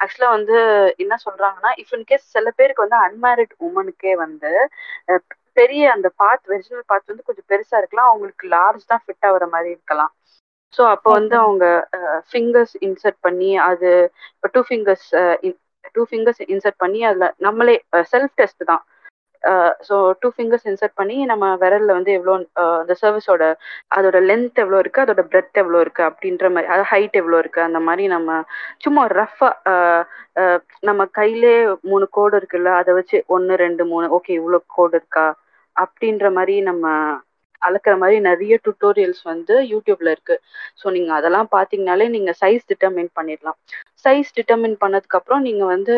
ஆக்சுவலாக 0.04 0.36
வந்து 0.38 0.58
என்ன 1.04 1.16
சொல்றாங்கன்னா 1.26 1.72
இஃப் 1.82 1.94
இன் 1.94 2.08
கேஸ் 2.10 2.26
சில 2.36 2.50
பேருக்கு 2.58 2.86
வந்து 2.86 3.00
அன்மேரிட் 3.06 3.54
உமனுக்கே 3.68 4.14
வந்து 4.24 4.52
பெரிய 5.58 5.84
அந்த 5.96 6.08
பாத் 6.16 6.46
வெஜினல் 6.48 6.86
பாத் 6.88 7.10
வந்து 7.12 7.26
கொஞ்சம் 7.26 7.50
பெருசா 7.52 7.76
இருக்கலாம். 7.80 8.12
அவங்களுக்கு 8.12 8.46
லார்ஜ் 8.56 8.86
தான் 8.86 9.04
ஃபிட் 9.04 9.26
ஆகுற 9.30 9.46
மாதிரி 9.54 9.70
இருக்கலாம். 9.76 10.12
ஸோ 10.74 10.82
அப்போ 10.94 11.10
வந்து. 11.12 11.36
அவங்க 11.44 11.66
ஃபிங்கர்ஸ் 12.30 12.76
இன்சர்ட் 12.88 13.20
பண்ணி 13.22 13.52
அது 13.68 13.90
இப்போ 14.36 14.50
two 14.56 14.62
fingers 14.68 15.08
two 15.96 16.04
fingers 16.10 16.42
insert 16.54 16.80
பண்ணி 16.80 17.00
அதில் 17.10 17.36
நம்மளே 17.40 17.76
செல்ஃப் 18.12 18.36
டெஸ்ட் 18.36 18.64
தான். 18.66 18.84
ஸோ 19.88 19.96
டூ 20.22 20.28
ஃபிங்கர்ஸ் 20.36 20.68
இன்சர்ட் 20.70 20.96
பண்ணி 20.96 21.18
நம்ம 21.26 21.46
விரல்ல 21.62 21.96
வந்து 21.98 22.12
எவ்வளோ 22.14 22.36
அந்த 22.76 22.94
சர்வீஸோட 23.02 23.46
அதோட 23.92 24.20
லென்த் 24.28 24.62
எவ்வளோ 24.64 24.80
இருக்கு 24.80 25.04
அதோட 25.04 25.24
பிரெத் 25.32 25.60
எவ்வளோ 25.62 25.80
இருக்கு 25.82 26.04
அப்படின்ற 26.10 26.52
மாதிரி 26.54 26.70
அது 26.74 26.84
ஹைட் 26.92 27.18
எவ்வளோ 27.22 27.40
இருக்கு 27.44 27.62
அந்த 27.62 27.82
மாதிரி 27.82 28.06
நம்ம 28.08 28.38
சும்மா 28.86 29.04
ரஃபாக 29.14 30.46
நம்ம 30.84 31.02
கையிலே 31.14 31.56
மூணு 31.84 32.06
கோடு 32.12 32.38
இருக்குல்ல 32.40 32.72
அதை 32.80 32.94
வச்சு 32.94 33.20
ஒன்று 33.30 33.56
ரெண்டு 33.58 33.86
மூணு 33.86 34.08
ஓகே 34.18 34.34
இவ்வளோ 34.40 34.60
கோடு 34.70 34.96
இருக்கா 35.00 35.26
அப்படின்ற 35.76 36.28
மாதிரி 36.32 36.56
நம்ம 36.64 36.86
அளக்குற 37.68 37.94
மாதிரி 38.02 38.18
நிறைய 38.30 38.54
டுட்டோரியல்ஸ் 38.68 39.24
வந்து 39.32 39.56
யூடியூப்ல 39.72 40.10
இருக்கு. 40.16 40.36
ஸோ 40.82 40.86
நீங்க 40.98 41.12
அதெல்லாம் 41.20 41.50
பார்த்தீங்கனாலே 41.56 42.08
நீங்க 42.16 42.32
சைஸ் 42.42 42.70
டிட்டர்மின் 42.72 43.12
பண்ணிடலாம். 43.20 43.58
சைஸ் 44.06 44.32
டிட்டர்மின் 44.38 44.78
பண்ணதுக்கு 44.84 45.20
அப்புறம் 45.20 45.44
நீங்க 45.48 45.64
வந்து 45.76 45.96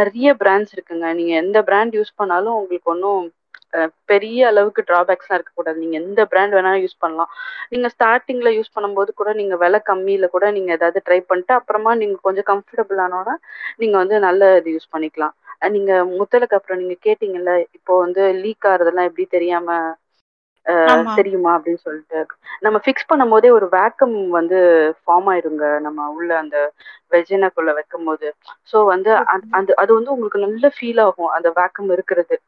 நிறைய 0.00 0.28
பிராண்ட்ஸ் 0.42 0.74
இருக்குங்க. 0.76 1.08
நீங்க 1.20 1.32
எந்த 1.44 1.58
பிராண்ட் 1.70 1.96
யூஸ் 2.00 2.18
பண்ணாலும் 2.20 2.56
உங்களுக்கு 2.60 2.92
ஒன்றும் 2.94 3.24
பெரிய 4.10 4.40
அளவுக்கு 4.50 4.80
டிராபேக்ஸ்லாம் 4.90 5.38
இருக்கக்கூடாது. 5.38 5.78
நீங்க 5.82 5.96
எந்த 6.02 6.20
பிராண்ட் 6.32 6.54
வேணாலும் 6.56 6.82
யூஸ் 6.84 7.02
பண்ணலாம். 7.04 7.30
நீங்க 7.72 7.88
ஸ்டார்டிங்ல 7.94 8.50
யூஸ் 8.56 8.74
பண்ணும்போது 8.76 9.10
கூட 9.20 9.30
நீங்க 9.40 9.54
விலை 9.62 9.80
கம்மியில 9.90 10.26
கூட 10.34 10.46
நீங்க 10.56 10.70
ஏதாவது 10.78 11.00
ட்ரை 11.06 11.20
பண்ணிட்டு 11.30 11.54
அப்புறமா 11.58 11.92
நீங்க 12.02 12.16
கொஞ்சம் 12.28 12.48
கம்ஃபர்டபுள் 12.52 13.00
ஆனோன்னா 13.06 13.34
நீங்க 13.82 13.96
வந்து 14.02 14.18
நல்ல 14.28 14.50
இது 14.60 14.74
யூஸ் 14.76 14.92
பண்ணிக்கலாம். 14.94 15.34
நீங்கள் 15.66 15.74
நீங்க 15.76 15.92
முத்தலுக்கு 16.18 16.56
அப்புறம் 16.58 16.80
நீங்க 16.80 16.96
கேட்டீங்கல்ல 17.06 17.52
இப்போ 17.78 17.92
வந்து 18.04 18.22
லீக் 18.42 18.66
ஆகிறதெல்லாம் 18.70 19.08
எப்படி 19.10 19.24
தெரியாம 19.36 19.68
தெரியுமா 21.14 21.58
அப்படின்னு 21.58 21.74
சொல்லிட்டு. 21.74 22.26
நம்ம 22.60 22.78
ஃபிக்ஸ் 22.78 23.06
பண்ணும் 23.06 23.28
போதே 23.28 23.50
ஒரு 23.50 23.66
வேக்கம் 23.66 24.28
வந்து 24.28 24.56
ஃபார்ம் 25.06 25.26
ஆயிருங்க. 25.26 25.80
நம்ம 25.80 26.10
உள்ள 26.10 26.38
அந்த 26.38 26.72
வெஜினக்குள்ள 27.10 27.74
வைக்கும் 27.74 28.04
போது 28.04 28.34
ஸோ 28.72 28.84
வந்து 28.84 29.14
அந்த- 29.50 29.74
அது 29.76 29.94
வந்து 29.94 30.12
உங்களுக்கு 30.12 30.38
நல்ல 30.38 30.72
ஃபீல் 30.80 31.00
ஆகும். 31.00 31.26
அந்த 31.26 31.52
வேக்கம் 31.56 31.92
இருக்கிறது. 31.92 32.40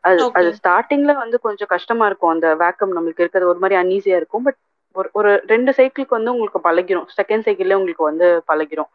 அது. 0.00 0.22
அது 0.32 0.54
ஸ்டார்டிங்ல 0.62 1.14
வந்து 1.14 1.40
கொஞ்சம் 1.40 1.68
கஷ்டமா 1.70 2.06
இருக்கும். 2.06 2.30
அந்த 2.30 2.54
வேக்கம் 2.54 2.90
நம்மளுக்கு 2.94 3.20
இருக்கிறது 3.20 3.50
ஒரு 3.50 3.58
மாதிரி 3.58 3.80
அன்ஈஸியா 3.80 4.16
இருக்கும். 4.16 4.42
பட் 4.42 4.56
ஒரு 4.92 5.08
ஒரு 5.12 5.42
ரெண்டு 5.46 5.72
சைக்கிளுக்கு 5.76 6.08
வந்து 6.08 6.32
உங்களுக்கு 6.32 6.70
பழகிரும். 6.70 7.06
செகண்ட் 7.22 7.42
சைக்கிள்ல 7.42 7.74
உங்களுக்கு 7.74 8.04
வந்து 8.04 8.42
பழகிரும். 8.48 8.90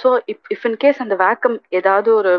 So 0.00 0.08
if 0.32 0.46
if 0.50 0.64
in 0.64 0.78
case 0.80 1.02
அந்த 1.02 1.16
வேக்கம் 1.22 1.56
ஏதாவது 1.78 2.08
ஒரு 2.14 2.32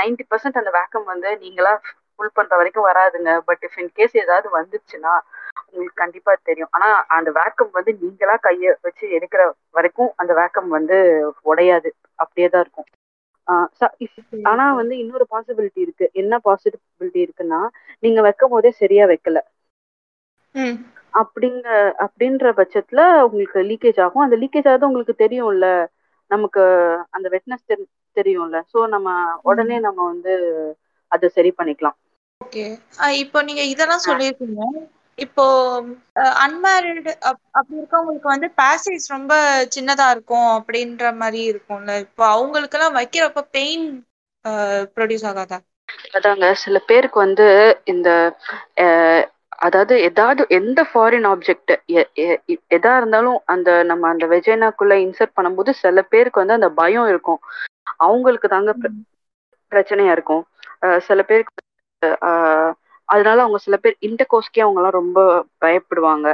நைன்டி 0.00 0.24
பர்சன்ட் 0.30 0.60
அந்த 0.60 0.72
வேக்கம் 0.78 1.06
வந்து 1.06 1.30
நீங்களா 1.42 1.72
ஃபுல் 2.14 2.36
பண்ற 2.36 2.52
வரைக்கும் 2.60 2.88
வராதுங்க. 2.88 3.30
பட் 3.48 3.62
இஃப் 3.66 3.78
இன் 3.78 3.92
கேஸ் 3.94 4.14
ஏதாவது 4.22 4.48
வந்துச்சுன்னா 4.56 5.12
உங்களுக்கு 5.62 6.02
கண்டிப்பா 6.02 6.32
தெரியும். 6.42 6.70
ஆனா 6.70 6.88
அந்த 7.16 7.30
வேக்கம் 7.38 7.70
வந்து 7.76 7.92
நீங்களா 8.02 8.34
கைய 8.46 8.72
வச்சு 8.86 9.04
எடுக்கிற 9.16 9.42
வரைக்கும் 9.74 10.10
அந்த 10.16 10.32
வேக்கம் 10.40 10.68
வந்து 10.76 10.96
உடையாது. 11.46 11.90
அப்படியே 12.18 12.48
தான் 12.48 12.64
இருக்கும். 12.64 12.88
ஆஹ் 13.48 13.68
ஆனா 14.50 14.64
வந்து 14.78 14.94
இன்னொரு 15.02 15.24
பாசிபிலிட்டி 15.32 15.80
இருக்கு. 15.86 16.06
என்ன 16.20 16.34
பாசிபிலிட்டி 16.44 17.20
இருக்குன்னா 17.24 17.60
நீங்க 18.02 18.20
வைக்கும் 18.26 18.52
போதே 18.54 18.72
சரியா 18.80 19.06
வைக்கல. 19.12 19.38
அப்படிங்க 21.20 21.68
அப்படின்ற 22.04 22.52
பட்சத்துல 22.58 23.00
உங்களுக்கு 23.26 23.60
லீக்கேஜ் 23.70 24.00
ஆகும். 24.04 24.24
அந்த 24.24 24.36
லீக்கேஜ் 24.42 24.68
ஆகுது 24.70 24.88
உங்களுக்கு 24.88 25.14
தெரியும்ல. 25.22 25.66
நமக்கு 26.30 26.62
அந்த 27.10 27.26
வெட்னஸ் 27.34 27.64
தெரியும்ல. 28.16 28.56
சோ 28.72 28.78
நம்ம 28.94 29.08
உடனே 29.50 29.78
நம்ம 29.86 30.00
வந்து 30.12 30.34
அதை 31.12 31.28
சரி 31.36 31.52
பண்ணிக்கலாம். 31.58 31.98
ஓகே 32.40 32.64
இப்போ 33.22 33.38
நீங்க 33.46 33.62
இதெல்லாம் 33.72 34.06
சொல்லியிருக்கீங்க. 34.06 34.62
இப்போ 35.18 35.44
அன்மேரிடு 36.42 37.12
அப்படி 37.52 37.78
இருக்கவங்களுக்கு 37.78 38.28
வந்து 38.32 38.48
பேசேஜ் 38.60 39.06
ரொம்ப 39.08 39.32
சின்னதா 39.76 40.06
இருக்கும் 40.14 40.48
அப்படின்ற 40.56 41.12
மாதிரி 41.20 41.40
இருக்கும்ல. 41.50 41.94
இப்போ 42.06 42.24
அவங்களுக்கெல்லாம் 42.34 42.98
வைக்கிறப்ப 42.98 43.44
பெயின் 43.58 43.86
ப்ரொடியூஸ் 44.94 45.28
ஆகாதா? 45.30 45.58
அதாங்க. 46.16 46.46
சில 46.62 46.76
பேருக்கு 46.86 47.18
வந்து 47.18 47.46
இந்த 47.92 48.08
அதாவது 49.60 50.00
ஏதாவது 50.00 50.46
எந்த 50.48 50.86
ஃபாரின் 50.90 51.26
ஆப்ஜெக்ட் 51.32 51.72
எதா 52.76 52.96
இருந்தாலும் 52.96 53.38
அந்த 53.44 53.82
நம்ம 53.82 54.08
அந்த 54.08 54.26
வெஜைனாக்குள்ள 54.26 54.94
இன்சர்ட் 55.04 55.36
பண்ணும்போது 55.36 55.70
சில 55.82 56.02
பேருக்கு 56.02 56.40
வந்து 56.42 56.56
அந்த 56.58 56.68
பயம் 56.70 57.08
இருக்கும். 57.08 57.40
அவங்களுக்கு 57.96 58.48
தாங்க 58.48 58.74
பிர- 58.82 58.94
பிரச்சனையா 59.72 60.10
இருக்கும். 60.10 60.42
அஹ், 60.82 60.98
சில 60.98 61.22
பேருக்கு 61.22 61.58
அதனால 63.08 63.40
அவங்க 63.40 63.58
சில 63.58 63.76
பேர் 63.76 63.96
இன்டர்கோஸ்க்கே 64.00 64.60
அவங்க 64.60 64.78
எல்லாம் 64.80 64.98
ரொம்ப 65.00 65.18
பயப்படுவாங்க. 65.64 66.28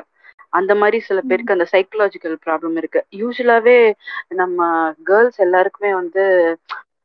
அந்த 0.48 0.74
மாதிரி 0.74 0.98
சில 1.00 1.20
பேருக்கு 1.20 1.56
அந்த 1.56 1.66
சைக்கலாஜிக்கல் 1.72 2.36
ப்ராப்ளம் 2.46 2.76
இருக்கு. 2.76 3.00
யூஸ்வலாவே 3.12 3.78
நம்ம 4.34 4.60
கேர்ள்ஸ் 5.04 5.38
எல்லாருக்குமே 5.38 5.94
வந்து 5.94 6.24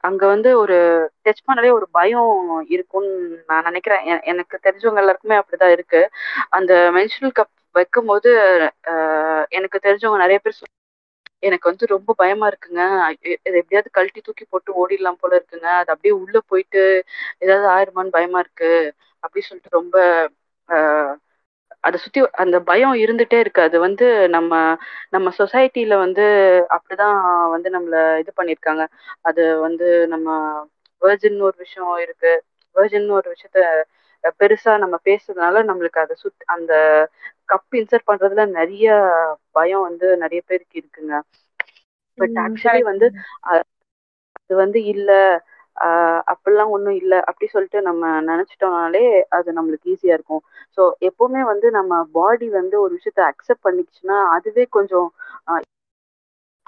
அங்க 0.03 0.23
வந்து 0.27 0.49
ஒரு 0.57 0.77
டச் 1.25 1.45
பண்ணவே 1.47 1.69
ஒரு 1.71 1.87
பயம் 1.91 2.31
இருக்கும்னு 2.69 3.11
நான் 3.47 3.63
நினைக்கிறேன். 3.63 4.03
எனக்கு 4.25 4.55
தெரிஞ்சவங்க 4.63 5.01
எல்லாருக்குமே 5.03 5.39
அப்படிதான் 5.41 5.71
இருக்கு. 5.71 6.01
அந்த 6.51 6.73
மென்சுரல் 6.95 7.37
கப் 7.39 7.53
வைக்கும் 7.75 8.05
போது 8.05 8.29
எனக்கு 9.51 9.77
தெரிஞ்சவங்க 9.83 10.17
நிறைய 10.17 10.39
பேர் 10.39 10.59
எனக்கு 11.43 11.69
வந்து 11.69 11.85
ரொம்ப 11.87 12.13
பயமா 12.17 12.47
இருக்குங்க. 12.47 12.81
இது 13.25 13.57
எப்படியாவது 13.59 13.89
கழட்டி 13.91 14.21
தூக்கி 14.21 14.45
போட்டு 14.45 14.71
ஓடிடலாம் 14.79 15.19
போல 15.19 15.31
இருக்குங்க. 15.39 15.67
அது 15.79 15.91
அப்படியே 15.93 16.13
உள்ள 16.19 16.37
போயிட்டு 16.47 16.81
ஏதாவது 17.39 17.67
ஆயிருமான்னு 17.73 18.15
பயமா 18.17 18.39
இருக்கு. 18.39 18.71
அப்படி 19.23 19.41
சொல்லிட்டு 19.41 19.77
ரொம்ப 19.79 19.95
ஆஹ், 20.69 21.13
அதை 21.83 21.97
சுத்தி 22.01 22.19
அந்த 22.41 22.57
பயம் 22.63 22.95
இருந்துட்டே 23.03 23.37
இருக்கு. 23.39 23.61
அது 23.61 23.77
வந்து 23.79 24.05
நம்ம 24.29 24.51
நம்ம 25.11 25.31
சொசைட்டில 25.39 25.95
வந்து 25.97 26.25
அப்படிதான் 26.75 27.17
வந்து 27.55 27.69
நம்மள 27.69 27.95
இது 28.21 28.31
பண்ணிருக்காங்க 28.37 28.83
அது 29.25 29.43
வந்து 29.65 29.85
நம்ம 30.13 30.27
வேர்ஜின் 31.01 31.39
ஒரு 31.41 31.55
விஷயம் 31.57 31.75
இருக்கு. 32.05 32.33
வேர்ஜின் 32.75 33.09
ஒரு 33.11 33.27
விஷயத்த 33.33 33.59
பெருசா 34.39 34.73
நம்ம 34.77 34.95
பேசுறதுனால 35.05 35.61
நம்மளுக்கு 35.69 35.99
அதை 35.99 36.15
சுத் 36.17 36.43
அந்த 36.55 36.73
கப் 37.49 37.77
இன்சர்ட் 37.79 38.09
பண்றதுல 38.09 38.43
நிறைய 38.53 38.87
பயம் 39.55 39.85
வந்து 39.87 40.07
நிறைய 40.23 40.41
பேருக்கு 40.45 40.75
இருக்குங்க. 40.81 41.15
But 42.17 42.35
actually. 42.45 42.81
வந்து 42.91 43.07
அது 43.51 43.75
வந்து 44.57 44.79
இல்ல. 44.93 45.11
அப்படிலாம் 46.31 46.73
ஒன்றும் 46.75 46.97
இல்ல. 46.99 47.13
அப்படி 47.29 47.47
சொல்லிட்டு 47.49 47.79
நம்ம 47.81 48.01
நினைச்சிட்டோம்னாலே 48.27 49.03
அது 49.37 49.49
நம்மளுக்கு 49.57 49.91
ஈஸியா 49.93 50.15
இருக்கும். 50.17 50.43
ஸோ 50.77 50.81
எப்பவுமே 51.09 51.43
வந்து 51.51 51.69
நம்ம 51.71 51.91
பாடி 52.13 52.49
வந்து 52.53 52.77
ஒரு 52.83 52.93
விஷயத்த 52.97 53.23
அக்செப்ட் 53.29 53.65
பண்ணிக்கிச்சுன்னா 53.65 54.17
அதுவே 54.35 54.65
கொஞ்சம் 54.71 55.09
ஆஹ் 55.47 55.63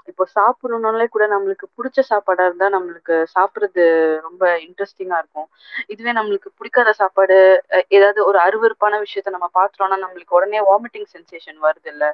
இப்போ 0.08 0.24
சாப்பிடணும்னாலே 0.32 1.04
கூட 1.10 1.24
நம்மளுக்கு 1.30 1.66
பிடிச்ச 1.76 2.00
சாப்பாடா 2.08 2.44
இருந்தா 2.46 2.66
நம்மளுக்கு 2.74 3.14
சாப்பிடுறது 3.32 3.84
ரொம்ப 4.26 4.42
இன்ட்ரெஸ்டிங்கா 4.64 5.18
இருக்கும். 5.20 5.48
இதுவே 5.88 6.12
நம்மளுக்கு 6.12 6.50
பிடிக்காத 6.58 6.92
சாப்பாடு 7.00 7.38
ஏதாவது 7.96 8.20
ஒரு 8.26 8.40
அருவருப்பான 8.46 9.00
விஷயத்த 9.00 9.36
நம்ம 9.36 9.48
பார்த்தோம்னா 9.54 9.98
நம்மளுக்கு 10.04 10.38
உடனே 10.38 10.60
வாமிட்டிங் 10.68 11.08
சென்சேஷன் 11.14 11.60
வருது 11.66 11.90
இல்ல. 11.94 12.04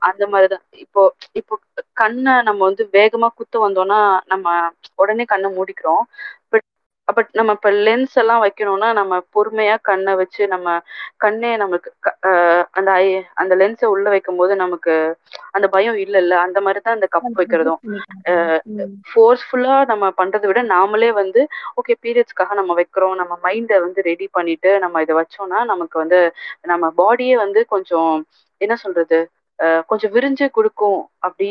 அந்த 0.00 0.24
மாதிரிதான். 0.26 0.64
இப்போ 0.76 1.02
இப்போ 1.32 1.54
கண்ணை 1.94 2.34
நம்ம 2.42 2.60
வந்து 2.64 2.84
வேகமா 2.92 3.28
குத்த 3.34 3.58
வந்தோம்னா 3.58 4.00
நம்ம 4.26 4.46
உடனே 4.94 5.24
கண்ணை 5.24 5.50
மூடிக்கிறோம். 5.50 6.02
பட் 6.50 6.66
பட் 7.12 7.30
நம்ம 7.32 7.52
இப்ப 7.56 7.70
லென்ஸ் 7.80 8.14
எல்லாம் 8.22 8.42
வைக்கணும்னா 8.44 8.88
நம்ம 8.98 9.14
பொறுமையா 9.34 9.74
கண்ணை 9.82 10.12
வச்சு 10.20 10.42
நம்ம 10.48 10.68
கண்ணே 11.24 11.50
நமக்கு 11.62 11.90
அந்த 12.78 12.90
ஐ 12.98 13.06
அந்த 13.42 13.54
லென்ஸை 13.60 13.88
உள்ள 13.94 14.06
வைக்கும் 14.14 14.40
போது 14.40 14.54
நமக்கு 14.56 14.94
அந்த 15.56 15.66
பயம் 15.74 15.98
இல்ல 16.04 16.16
இல்ல 16.24 16.34
அந்த 16.46 16.58
மாதிரி 16.66 16.80
தான் 16.80 16.98
அந்த 16.98 17.08
கப் 17.14 17.28
வைக்கிறதும். 17.40 17.80
ஃபோர்ஸ்ஃபுல்லா 19.10 19.76
நம்ம 19.90 20.04
பண்றதை 20.20 20.46
விட 20.48 20.60
நாமளே 20.72 21.10
வந்து 21.20 21.40
ஓகே 21.78 21.94
பீரியட்ஸ்க்காக 22.02 22.54
நம்ம 22.60 22.74
வைக்கிறோம். 22.80 23.16
நம்ம 23.20 23.34
மைண்டை 23.46 23.78
வந்து 23.86 24.00
ரெடி 24.08 24.26
பண்ணிட்டு 24.30 24.72
நம்ம 24.84 25.02
இதை 25.02 25.16
வச்சோம்னா 25.20 25.60
நமக்கு 25.72 25.96
வந்து 26.02 26.20
நம்ம 26.72 26.90
பாடியே 27.00 27.36
வந்து 27.44 27.62
கொஞ்சம் 27.74 28.12
என்ன 28.60 28.74
சொல்றது 28.82 29.18
கொஞ்சம் 29.90 30.12
விரிஞ்சு 30.14 30.46
கொடுக்கும். 30.50 31.00
அப்படி 31.26 31.48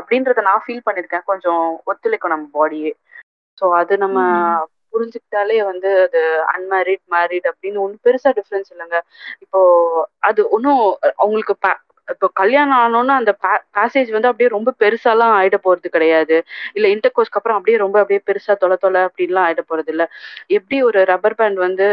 அப்படின்றத 0.00 0.42
நான் 0.42 0.64
ஃபீல் 0.64 0.86
பண்ணிருக்கேன் 0.86 1.28
கொஞ்சம் 1.30 1.62
ஒத்துழைக்கும் 1.90 2.34
நம்ம 2.34 2.46
பாடியே 2.54 2.92
ஸோ 3.58 3.66
அது 3.80 3.94
நம்ம 4.04 4.18
புரிஞ்சுக்கிட்டாலே 4.92 5.58
வந்து 5.70 5.90
அது 6.06 6.20
அன்மேரிட் 6.54 7.04
மேரிட் 7.14 7.46
அப்படின்னு 7.52 7.82
ஒன்றும் 7.84 8.04
பெருசா 8.06 8.30
டிஃப்ரென்ஸ் 8.38 8.72
இல்லைங்க. 8.74 8.98
இப்போ 9.44 9.60
அது 10.28 10.40
ஒன்றும் 10.50 10.82
அவங்களுக்கு 11.16 11.56
இப்போ 12.08 12.28
கல்யாணம் 12.40 12.80
ஆனோன்னா 12.84 13.14
அந்த 13.20 13.32
பேசேஜ் 13.76 14.08
வந்து 14.14 14.28
அப்படியே 14.30 14.48
ரொம்ப 14.54 14.70
பெருசாலாம் 14.80 15.34
ஆயிட 15.36 15.56
போறது 15.66 15.88
கிடையாது. 15.88 16.36
இல்ல 16.76 16.86
இன்டர் 16.94 17.14
கோர்ஸ்க்கு 17.16 17.38
அப்புறம் 17.40 17.58
அப்படியே 17.58 17.76
ரொம்ப 17.82 17.96
அப்படியே 18.02 18.20
பெருசா 18.28 18.54
தொலை 18.62 18.76
தொலை 18.76 19.00
அப்படின்லாம் 19.08 19.46
ஆயிட 19.48 19.62
போறது 19.70 19.90
இல்ல. 19.94 20.04
எப்படி 20.56 20.78
ஒரு 20.88 21.00
ரப்பர் 21.12 21.38
பேண்ட் 21.40 21.58
வந்து 21.66 21.86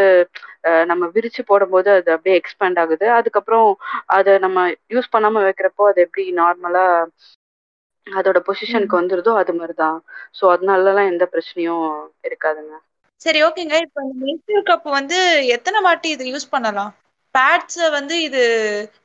நம்ம 0.91 1.03
விரிச்சு 1.15 1.43
போடும்போது 1.51 1.89
அது 1.97 2.09
அப்படியே 2.15 2.37
எக்ஸ்பேண்ட் 2.41 2.79
ஆகுது. 2.83 3.05
அதுக்கப்புறம் 3.19 3.67
அதை 4.17 4.33
நம்ம 4.45 4.57
யூஸ் 4.95 5.13
பண்ணாம 5.15 5.43
வைக்கிறப்போ 5.47 5.85
அது 5.91 6.01
எப்படி 6.07 6.25
நார்மலா 6.41 6.85
அதோட 8.17 8.39
பொசிஷனுக்கு 8.47 8.99
வந்துருதோ 8.99 9.31
அது 9.37 9.53
மாதிரிதான். 9.53 9.97
ஸோ 10.33 10.43
அதனாலலாம் 10.53 11.11
எந்த 11.11 11.25
பிரச்சனையும் 11.33 11.85
இருக்காதுங்க. 12.23 12.75
சரி 13.21 13.39
ஓகேங்க. 13.43 13.75
இப்போ 13.85 13.99
இந்த 14.03 14.15
மென்ஸ்ட்ரல் 14.23 14.67
கப் 14.69 14.87
வந்து 14.91 15.17
எத்தனை 15.55 15.79
வாட்டி 15.81 16.09
இது 16.09 16.25
யூஸ் 16.31 16.47
பண்ணலாம்? 16.49 16.91
பேட்ஸை 17.35 17.87
வந்து 17.91 18.15
இது 18.27 18.41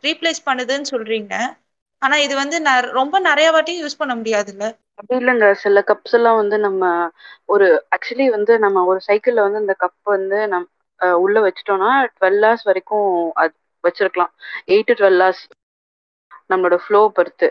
ரீப்ளேஸ் 0.04 0.46
பண்ணுதுன்னு 0.46 0.92
சொல்றீங்க. 0.92 1.34
ஆனா 2.02 2.16
இது 2.18 2.34
வந்து 2.36 2.56
ரொம்ப 2.92 3.16
நிறைய 3.28 3.48
வாட்டியும் 3.54 3.82
யூஸ் 3.82 4.00
பண்ண 4.00 4.14
முடியாதுல்ல? 4.16 4.66
அப்படி 4.98 5.16
இல்லைங்க. 5.20 5.46
சில 5.62 5.80
கப்ஸ் 5.88 6.16
எல்லாம் 6.18 6.38
வந்து 6.40 6.56
நம்ம 6.58 6.82
ஒரு 7.48 7.66
ஆக்சுவலி 7.94 8.26
வந்து 8.30 8.52
நம்ம 8.58 8.84
ஒரு 8.90 9.00
சைக்கிள்ல 9.08 9.44
வந்து 9.46 9.62
இந்த 9.64 9.74
கப் 9.82 10.12
வந்து 10.14 10.38
நம் 10.52 10.68
உள்ள 11.20 11.38
வச்சிட்டோம்னா 11.46 11.90
டுவெல் 12.14 12.40
ஹவர்ஸ் 12.42 12.68
வரைக்கும் 12.70 13.08
அது 13.42 13.54
வச்சிருக்கலாம். 13.84 14.32
எயிட் 14.68 14.88
டு 14.90 14.96
டுவெல் 15.00 15.20
ஹவர்ஸ் 15.20 15.42
நம்மளோட 16.50 16.76
ஃப்ளோ 16.84 17.00
பொறுத்து. 17.16 17.48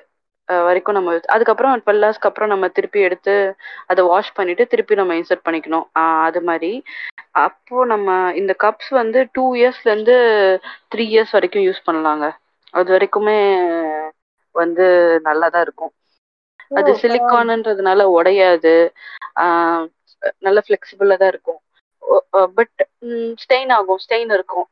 வரைக்கும் 0.61 0.97
நம்ம 0.97 1.13
அதுக்கப்புறம் 1.35 1.81
டுவெல் 1.81 2.03
ஹவர்ஸ்க்கு 2.03 2.29
அப்புறம் 2.29 2.51
நம்ம 2.53 2.67
திருப்பி 2.77 2.99
எடுத்து 3.07 3.35
அதை 3.91 4.01
வாஷ் 4.07 4.35
பண்ணிட்டு 4.35 4.63
திருப்பி 4.71 4.99
நம்ம 4.99 5.15
இன்சர்ட் 5.19 5.45
பண்ணிக்கணும். 5.45 5.85
அது 6.27 6.41
மாதிரி. 6.49 6.71
அப்போ 7.41 7.77
நம்ம 7.91 8.07
இந்த 8.39 8.53
கப்ஸ் 8.63 8.91
வந்து 8.97 9.19
டூ 9.35 9.43
இயர்ஸ்ல 9.55 9.89
இருந்து 9.89 10.15
த்ரீ 10.91 11.05
இயர்ஸ் 11.11 11.35
வரைக்கும் 11.37 11.65
யூஸ் 11.67 11.85
பண்ணலாங்க. 11.87 12.25
அது 12.73 12.89
வரைக்குமே 12.93 13.37
வந்து 14.55 14.85
நல்லா 15.27 15.47
தான் 15.49 15.65
இருக்கும் 15.67 15.93
அது 16.71 16.91
சிலிக்கான்ன்றதுனால 17.01 18.01
உடையாது. 18.17 18.73
நல்ல 20.43 20.59
ஃபிளெக்சிபிளா 20.65 21.17
தான் 21.17 21.31
இருக்கும். 21.33 21.60
பட் 22.57 22.81
ஸ்டெயின் 23.43 23.71
ஆகும் 23.73 24.01
ஸ்டெயின் 24.05 24.31
இருக்கும். 24.37 24.67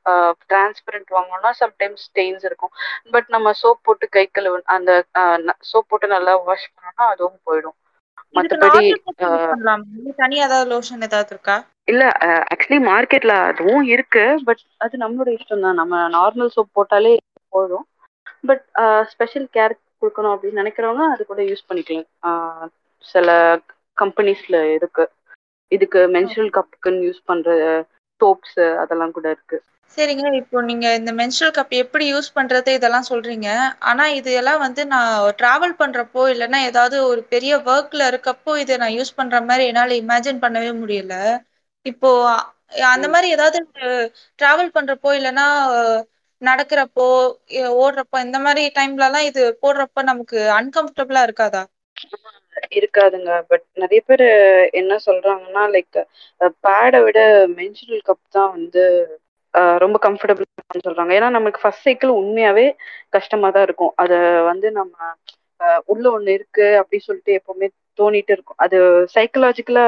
டிரான்ஸ்பரண்ட் 0.49 1.09
வாங்கணும்னா 1.17 1.51
சம்டைம்ஸ் 1.59 2.05
ஸ்டெயின்ஸ் 2.07 2.45
இருக்கும். 2.49 2.73
பட் 3.11 3.29
நம்ம 3.29 3.53
சோப் 3.61 3.83
போட்டு 3.83 4.07
கை 4.09 4.25
கழுவு 4.37 4.59
அந்த 4.77 4.91
சோப் 5.71 5.89
போட்டு 5.89 6.07
நல்லா 6.07 6.35
வாஷ் 6.49 6.71
பண்ணோம்னா 6.73 7.07
அதுவும் 7.13 7.39
போயிடும். 7.45 7.77
பண்ணலாம்? 9.51 9.83
தனியா 10.15 10.45
ஏதாவது 10.45 10.69
லோஷன் 10.73 11.05
ஏதாவது 11.07 11.31
இருக்கா? 11.35 11.55
இல்ல 11.83 12.03
ஆக்சுவலி 12.53 12.79
மார்க்கெட்ல 12.89 13.35
அதுவும் 13.51 13.85
இருக்கு. 13.93 14.23
பட் 14.45 14.63
அது 14.77 14.97
நம்மளோட 14.97 15.29
இஷ்டம் 15.37 15.65
தான். 15.65 15.79
நம்ம 15.81 16.01
நார்மல் 16.09 16.53
சோப் 16.55 16.75
போட்டாலே 16.77 17.13
போதும். 17.49 17.85
பட் 18.47 18.65
ஸ்பெஷல் 19.11 19.47
கேர் 19.57 19.73
கொடுக்கணும் 20.01 20.33
அப்படின்னு 20.33 20.61
நினைக்கிறவங்க 20.61 21.05
அது 21.13 21.23
கூட 21.25 21.41
யூஸ் 21.43 21.67
பண்ணிக்கலாம். 21.69 22.69
சில 23.05 23.29
கம்பெனிஸ்ல 23.97 24.57
இருக்கு. 24.75 25.03
இதுக்கு 25.71 26.01
மென்சுரல் 26.15 26.51
கப்புக்குன்னு 26.55 27.05
யூஸ் 27.07 27.21
பண்ற 27.25 27.47
சோப்ஸ் 28.21 28.53
அதெல்லாம் 28.81 29.13
கூட 29.13 29.27
இருக்கு. 29.31 29.59
சரிங்க 29.97 30.23
இப்போ 30.39 30.57
நீங்க 30.67 30.87
இந்த 30.97 31.11
மென்ஸ்ட்ரல் 31.17 31.53
கப் 31.55 31.73
எப்படி 31.79 32.05
யூஸ் 32.07 32.29
பண்றது 32.35 32.69
இதெல்லாம் 32.75 33.07
சொல்றீங்க. 33.09 33.47
ஆனா 33.89 34.03
இது 34.17 34.31
எல்லாம் 34.39 34.61
வந்து 34.63 34.81
நான் 34.87 35.09
டிராவல் 35.39 35.75
பண்றப்போ 35.79 36.23
இல்லைன்னா 36.33 36.59
ஏதாவது 36.69 36.97
ஒரு 37.09 37.21
பெரிய 37.33 37.53
ஒர்க்ல 37.67 38.07
இருக்கப்போ 38.11 38.53
இதை 38.61 38.77
நான் 38.81 38.95
யூஸ் 38.97 39.17
பண்ற 39.19 39.39
மாதிரி 39.43 39.65
என்னால 39.71 39.97
இமேஜின் 40.03 40.43
பண்ணவே 40.45 40.71
முடியல. 40.81 41.15
இப்போ 41.85 42.09
அந்த. 42.89 43.05
மாதிரி 43.13 43.27
ஏதாவது 43.35 43.59
டிராவல் 44.39 44.73
பண்றப்போ 44.75 45.09
இல்லைன்னா 45.17 45.45
நடக்கிறப்போ 46.41 47.05
ஓடுறப்போ 47.77 48.17
இந்த 48.25 48.37
மாதிரி 48.45 48.63
டைம்ல 48.75 49.07
எல்லாம் 49.07 49.27
இது 49.29 49.43
போடுறப்ப 49.61 50.03
நமக்கு 50.07 50.39
அன்கம்ஃபர்டபுளா 50.57 51.23
இருக்காதா? 51.27 51.63
இருக்காதுங்க. 52.79 53.31
பட் 53.49 53.65
நிறைய 53.75 54.01
பேர் 54.07 54.25
என்ன 54.79 54.93
சொல்றாங்கன்னா 55.07 55.63
லைக் 55.73 55.99
பேடை 56.65 56.99
விட 57.05 57.19
மென்சுரல் 57.57 58.05
கப் 58.05 58.23
தான் 58.31 58.51
வந்து 58.55 58.83
ரொம்ப 59.83 59.97
கம்ஃபர்டபுள் 60.05 60.47
சொல்றாங்க. 60.79 61.11
ஏன்னா 61.17 61.29
நமக்கு 61.35 61.59
ஃபர்ஸ்ட் 61.61 61.85
சைக்கிள் 61.87 62.11
உண்மையாவே 62.19 62.65
கஷ்டமா 63.15 63.47
தான் 63.51 63.65
இருக்கும். 63.67 63.93
அதை 64.03 64.17
வந்து 64.49 64.67
நம்ம 64.73 64.93
அஹ், 65.59 65.81
உள்ள 65.87 66.05
ஒண்ணு 66.11 66.31
இருக்கு 66.37 66.65
அப்படின்னு 66.79 67.07
சொல்லிட்டு 67.07 67.31
எப்பவுமே 67.39 67.67
தோணிட்டு 67.99 68.33
இருக்கும். 68.35 68.57
அது 68.57 68.77
சைக்கலாஜிக்கலா 69.15 69.83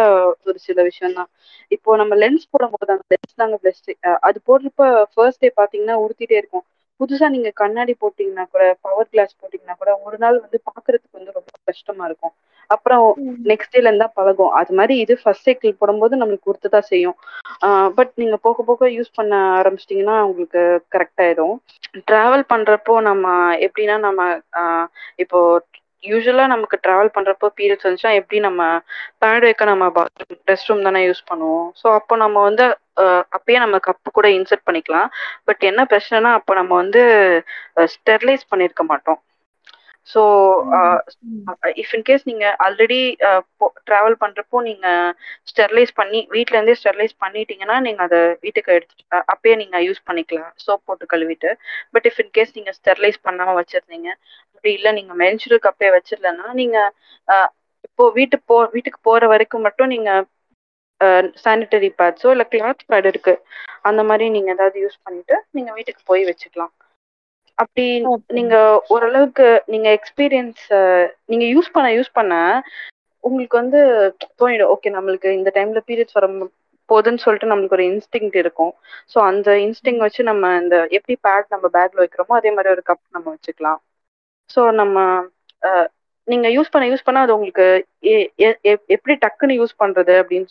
ஒரு 0.47 0.57
சில 0.65 0.79
விஷயம் 0.89 1.15
தான். 1.15 1.29
இப்போ 1.71 1.95
நம்ம 1.97 2.13
லென்ஸ் 2.15 2.49
போடும்போது 2.51 2.91
அந்த 2.91 3.05
லென்ஸ் 3.13 3.39
தாங்க 3.41 3.57
பெஸ்ட் 3.61 3.89
அது 4.27 4.37
போடுறப்ப 4.47 4.81
ஃபர்ஸ்ட் 5.13 5.41
டே 5.41 5.51
பாத்தீங்கன்னா 5.57 5.95
உறுத்திட்டே 6.03 6.37
இருக்கும். 6.41 6.65
புதுசா 6.99 7.27
நீங்க 7.29 7.49
கண்ணாடி 7.55 7.93
போட்டீங்கன்னா 8.01 8.45
கூட 8.49 8.63
பவர் 8.83 9.09
கிளாஸ் 9.09 9.33
போட்டீங்கன்னா 9.39 9.75
கூட 9.77 9.91
ஒரு 10.07 10.17
நாள் 10.19 10.37
வந்து 10.43 10.57
பாக்குறதுக்கு 10.69 11.17
வந்து 11.19 11.37
ரொம்ப 11.37 11.51
கஷ்டமா 11.69 12.05
இருக்கும். 12.09 12.33
அப்புறம் 12.75 13.03
நெக்ஸ்ட் 13.51 13.73
டேல 13.75 13.89
இருந்தா 13.89 14.07
பழகும். 14.19 14.53
அது 14.59 14.71
மாதிரி 14.79 14.95
இது 15.03 15.13
ஃபர்ஸ்ட் 15.21 15.47
சைக்கிள் 15.47 15.79
போடும்போது 15.81 16.19
நம்மளுக்கு 16.21 16.51
உறுத்து 16.51 16.69
தான் 16.75 16.89
செய்யும் 16.93 17.17
பட் 17.97 18.13
நீங்க 18.21 18.37
போக 18.47 18.63
போக 18.69 18.89
யூஸ் 18.97 19.17
பண்ண 19.19 19.33
ஆரம்பிச்சிட்டிங்கன்னா 19.59 20.17
உங்களுக்கு 20.29 20.61
கரெக்ட் 20.95 21.23
ஆயிடும். 21.25 21.55
டிராவல் 22.11 22.45
பண்றப்போ 22.53 22.95
நம்ம 23.09 23.27
எப்படின்னா 23.67 23.97
நம்ம 24.07 24.21
இப்போ 25.25 25.39
யூஸ்வலா 26.03 26.45
நமக்கு 26.51 26.75
டிராவல் 26.85 27.11
பண்றப்போ 27.15 27.47
பீரியட்ஸ் 27.57 27.85
வந்துச்சுன்னா 27.87 28.19
எப்படி 28.19 28.37
நம்ம 28.45 28.61
பேட் 29.23 29.43
வைக்க 29.47 29.65
நம்ம 29.71 29.87
பாத்ரூம் 29.97 30.39
ரெஸ்ட் 30.51 30.69
ரூம் 30.69 30.87
தானே 30.87 31.01
யூஸ் 31.07 31.27
பண்ணுவோம். 31.31 31.67
ஸோ 31.81 31.87
அப்போ 31.97 32.13
நம்ம 32.23 32.37
வந்து 32.47 32.65
அப்பயே 33.35 33.59
நம்ம 33.63 33.77
கப்பு 33.87 34.09
கூட 34.17 34.27
இன்சர்ட் 34.37 34.67
பண்ணிக்கலாம். 34.69 35.09
பட் 35.47 35.63
என்ன 35.69 35.81
பிரச்சனைனா 35.91 36.31
அப்போ 36.39 36.53
நம்ம 36.61 36.71
வந்து 36.81 37.03
ஸ்டெர்லைஸ் 37.95 38.49
பண்ணியிருக்க 38.51 38.85
மாட்டோம். 38.91 39.19
ஸோ 40.07 40.21
இஃப் 41.81 41.93
இன்கேஸ் 41.97 42.23
நீங்க 42.29 42.45
ஆல்ரெடி 42.65 42.99
டிராவல் 43.87 44.17
பண்றப்போ 44.23 44.57
நீங்க 44.67 44.87
ஸ்டெர்லைஸ் 45.51 45.91
பண்ணி 45.99 46.19
வீட்ல 46.33 46.57
இருந்தே 46.57 46.75
ஸ்டெர்லைஸ் 46.79 47.13
பண்ணிட்டீங்கன்னா 47.23 47.77
நீங்க 47.87 48.01
அதை 48.07 48.21
வீட்டுக்கு 48.43 48.75
எடுத்து 48.77 49.03
அப்பயே 49.33 49.55
நீங்க 49.61 49.79
யூஸ் 49.87 50.01
பண்ணிக்கலாம். 50.07 50.53
சோப் 50.63 50.85
போட்டு 50.87 51.05
கழுவிட்டு. 51.07 51.51
பட் 51.93 52.07
இஃப் 52.09 52.21
இன்கேஸ் 52.23 52.55
நீங்க 52.57 52.73
ஸ்டெர்லைஸ் 52.79 53.19
பண்ணாம 53.27 53.55
வச்சிருந்தீங்க 53.59 54.09
அப்படி 54.51 54.71
இல்லை 54.77 54.91
நீங்க 54.99 55.13
மென்சுரல் 55.21 55.63
கப்பே 55.65 55.89
வச்சிடலன்னா 55.95 56.47
நீங்க 56.61 56.77
இப்போ 57.87 58.03
வீட்டு 58.17 58.37
போ 58.43 58.55
வீட்டுக்கு 58.75 58.99
போற 59.07 59.27
வரைக்கும் 59.31 59.65
மட்டும் 59.67 59.91
நீங்க 59.93 60.09
சானிட்டரி 61.41 61.89
பேட்ஸோ 61.99 62.29
இல்லை 62.33 62.45
கிளாத் 62.51 62.83
பேட் 62.89 63.07
இருக்கு. 63.11 63.33
அந்த 63.89 64.01
மாதிரி 64.09 64.25
நீங்க 64.35 64.49
ஏதாவது 64.55 64.77
யூஸ் 64.83 65.03
பண்ணிட்டு 65.05 65.37
நீங்க 65.57 65.71
வீட்டுக்கு 65.77 66.03
போய் 66.09 66.23
வச்சுக்கலாம். 66.29 66.73
அப்படி. 67.61 67.85
நீங்க 68.37 68.55
ஓரளவுக்கு 68.93 69.47
நீங்க 69.73 69.87
எக்ஸ்பீரியன்ஸ் 69.97 70.63
நீங்க 71.31 71.45
யூஸ் 71.53 71.69
பண்ண 71.75 71.87
யூஸ் 71.97 72.17
பண்ண 72.19 72.35
உங்களுக்கு 73.23 73.55
வந்து 73.61 73.79
தோணிடும். 74.39 74.71
ஓகே 74.75 74.91
நம்மளுக்கு 74.97 75.29
இந்த 75.39 75.49
டைம்ல 75.57 75.81
பீரியட்ஸ் 75.89 76.17
வர 76.19 76.27
போதுன்னு 76.89 77.23
சொல்லிட்டு 77.25 77.51
நம்மளுக்கு 77.51 77.77
ஒரு 77.77 77.85
இன்ஸ்டிங் 77.91 78.31
இருக்கும். 78.41 78.73
ஸோ 79.13 79.17
அந்த 79.29 79.49
இன்ஸ்டிங் 79.65 79.99
வச்சு 80.05 80.21
நம்ம 80.29 80.53
இந்த 80.61 80.75
எப்படி 80.97 81.15
பேட் 81.27 81.53
நம்ம 81.55 81.67
பேக்ல 81.75 82.03
வைக்கிறோமோ 82.03 82.37
அதே 82.39 82.51
மாதிரி 82.57 82.73
ஒரு 82.75 82.83
கப் 82.89 83.03
நம்ம 83.15 83.27
வச்சுக்கலாம். 83.35 83.79
ஸோ 84.49 84.61
நம்ம 84.81 84.97
நீங்க 86.27 86.47
யூஸ் 86.55 86.73
பண்ண 86.73 86.85
யூஸ் 86.89 87.07
பண்ண 87.07 87.19
அது 87.25 87.35
உங்களுக்கு 87.37 87.65
எப்படி 88.95 89.13
டக்குன்னு 89.23 89.59
யூஸ் 89.59 89.79
பண்றது 89.83 90.13
அப்படின்னு 90.21 90.49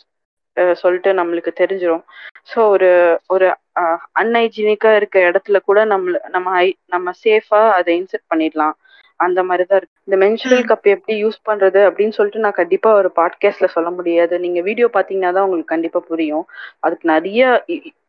சொல்லிட்டு 0.81 1.09
நம்மளுக்கு 1.19 1.51
தெரிஞ்சிரும். 1.61 2.03
ஸோ 2.47 2.67
ஒரு 2.67 2.89
ஒரு 3.27 3.47
அன்ஹைஜீனிக்கா 4.19 4.95
இருக்க 4.95 5.19
இடத்துல 5.29 5.59
கூட 5.59 5.85
நம்ம 5.85 6.19
நம்ம 6.29 6.61
ஹை- 6.61 6.77
நம்ம 6.87 7.11
சேஃபா 7.23 7.71
அதை 7.71 8.01
இன்செர்ட் 8.01 8.29
பண்ணிடலாம். 8.33 8.75
அந்த 9.19 9.43
மாதிரி 9.43 9.63
தான் 9.65 9.77
இருக்கு. 9.77 10.01
இந்த 10.07 10.25
மென்சுரல் 10.25 10.63
கப் 10.67 10.83
எப்படி 10.83 11.25
யூஸ் 11.25 11.37
பண்றது 11.49 11.79
அப்படின்னு 11.87 12.09
சொல்லிட்டு 12.09 12.39
நான் 12.39 12.51
கண்டிப்பா 12.51 12.93
ஒரு 12.93 13.11
பாட்காஸ்ட்ல 13.15 13.65
சொல்ல 13.65 13.89
முடியாது. 13.89 14.39
நீங்க 14.39 14.61
வீடியோ 14.61 14.89
பாத்தீங்கன்னா 14.93 15.33
தான் 15.33 15.43
உங்களுக்கு 15.43 15.65
கண்டிப்பா 15.65 15.99
புரியும். 16.07 16.45
அதுக்கு 16.79 17.09
நிறைய 17.09 17.41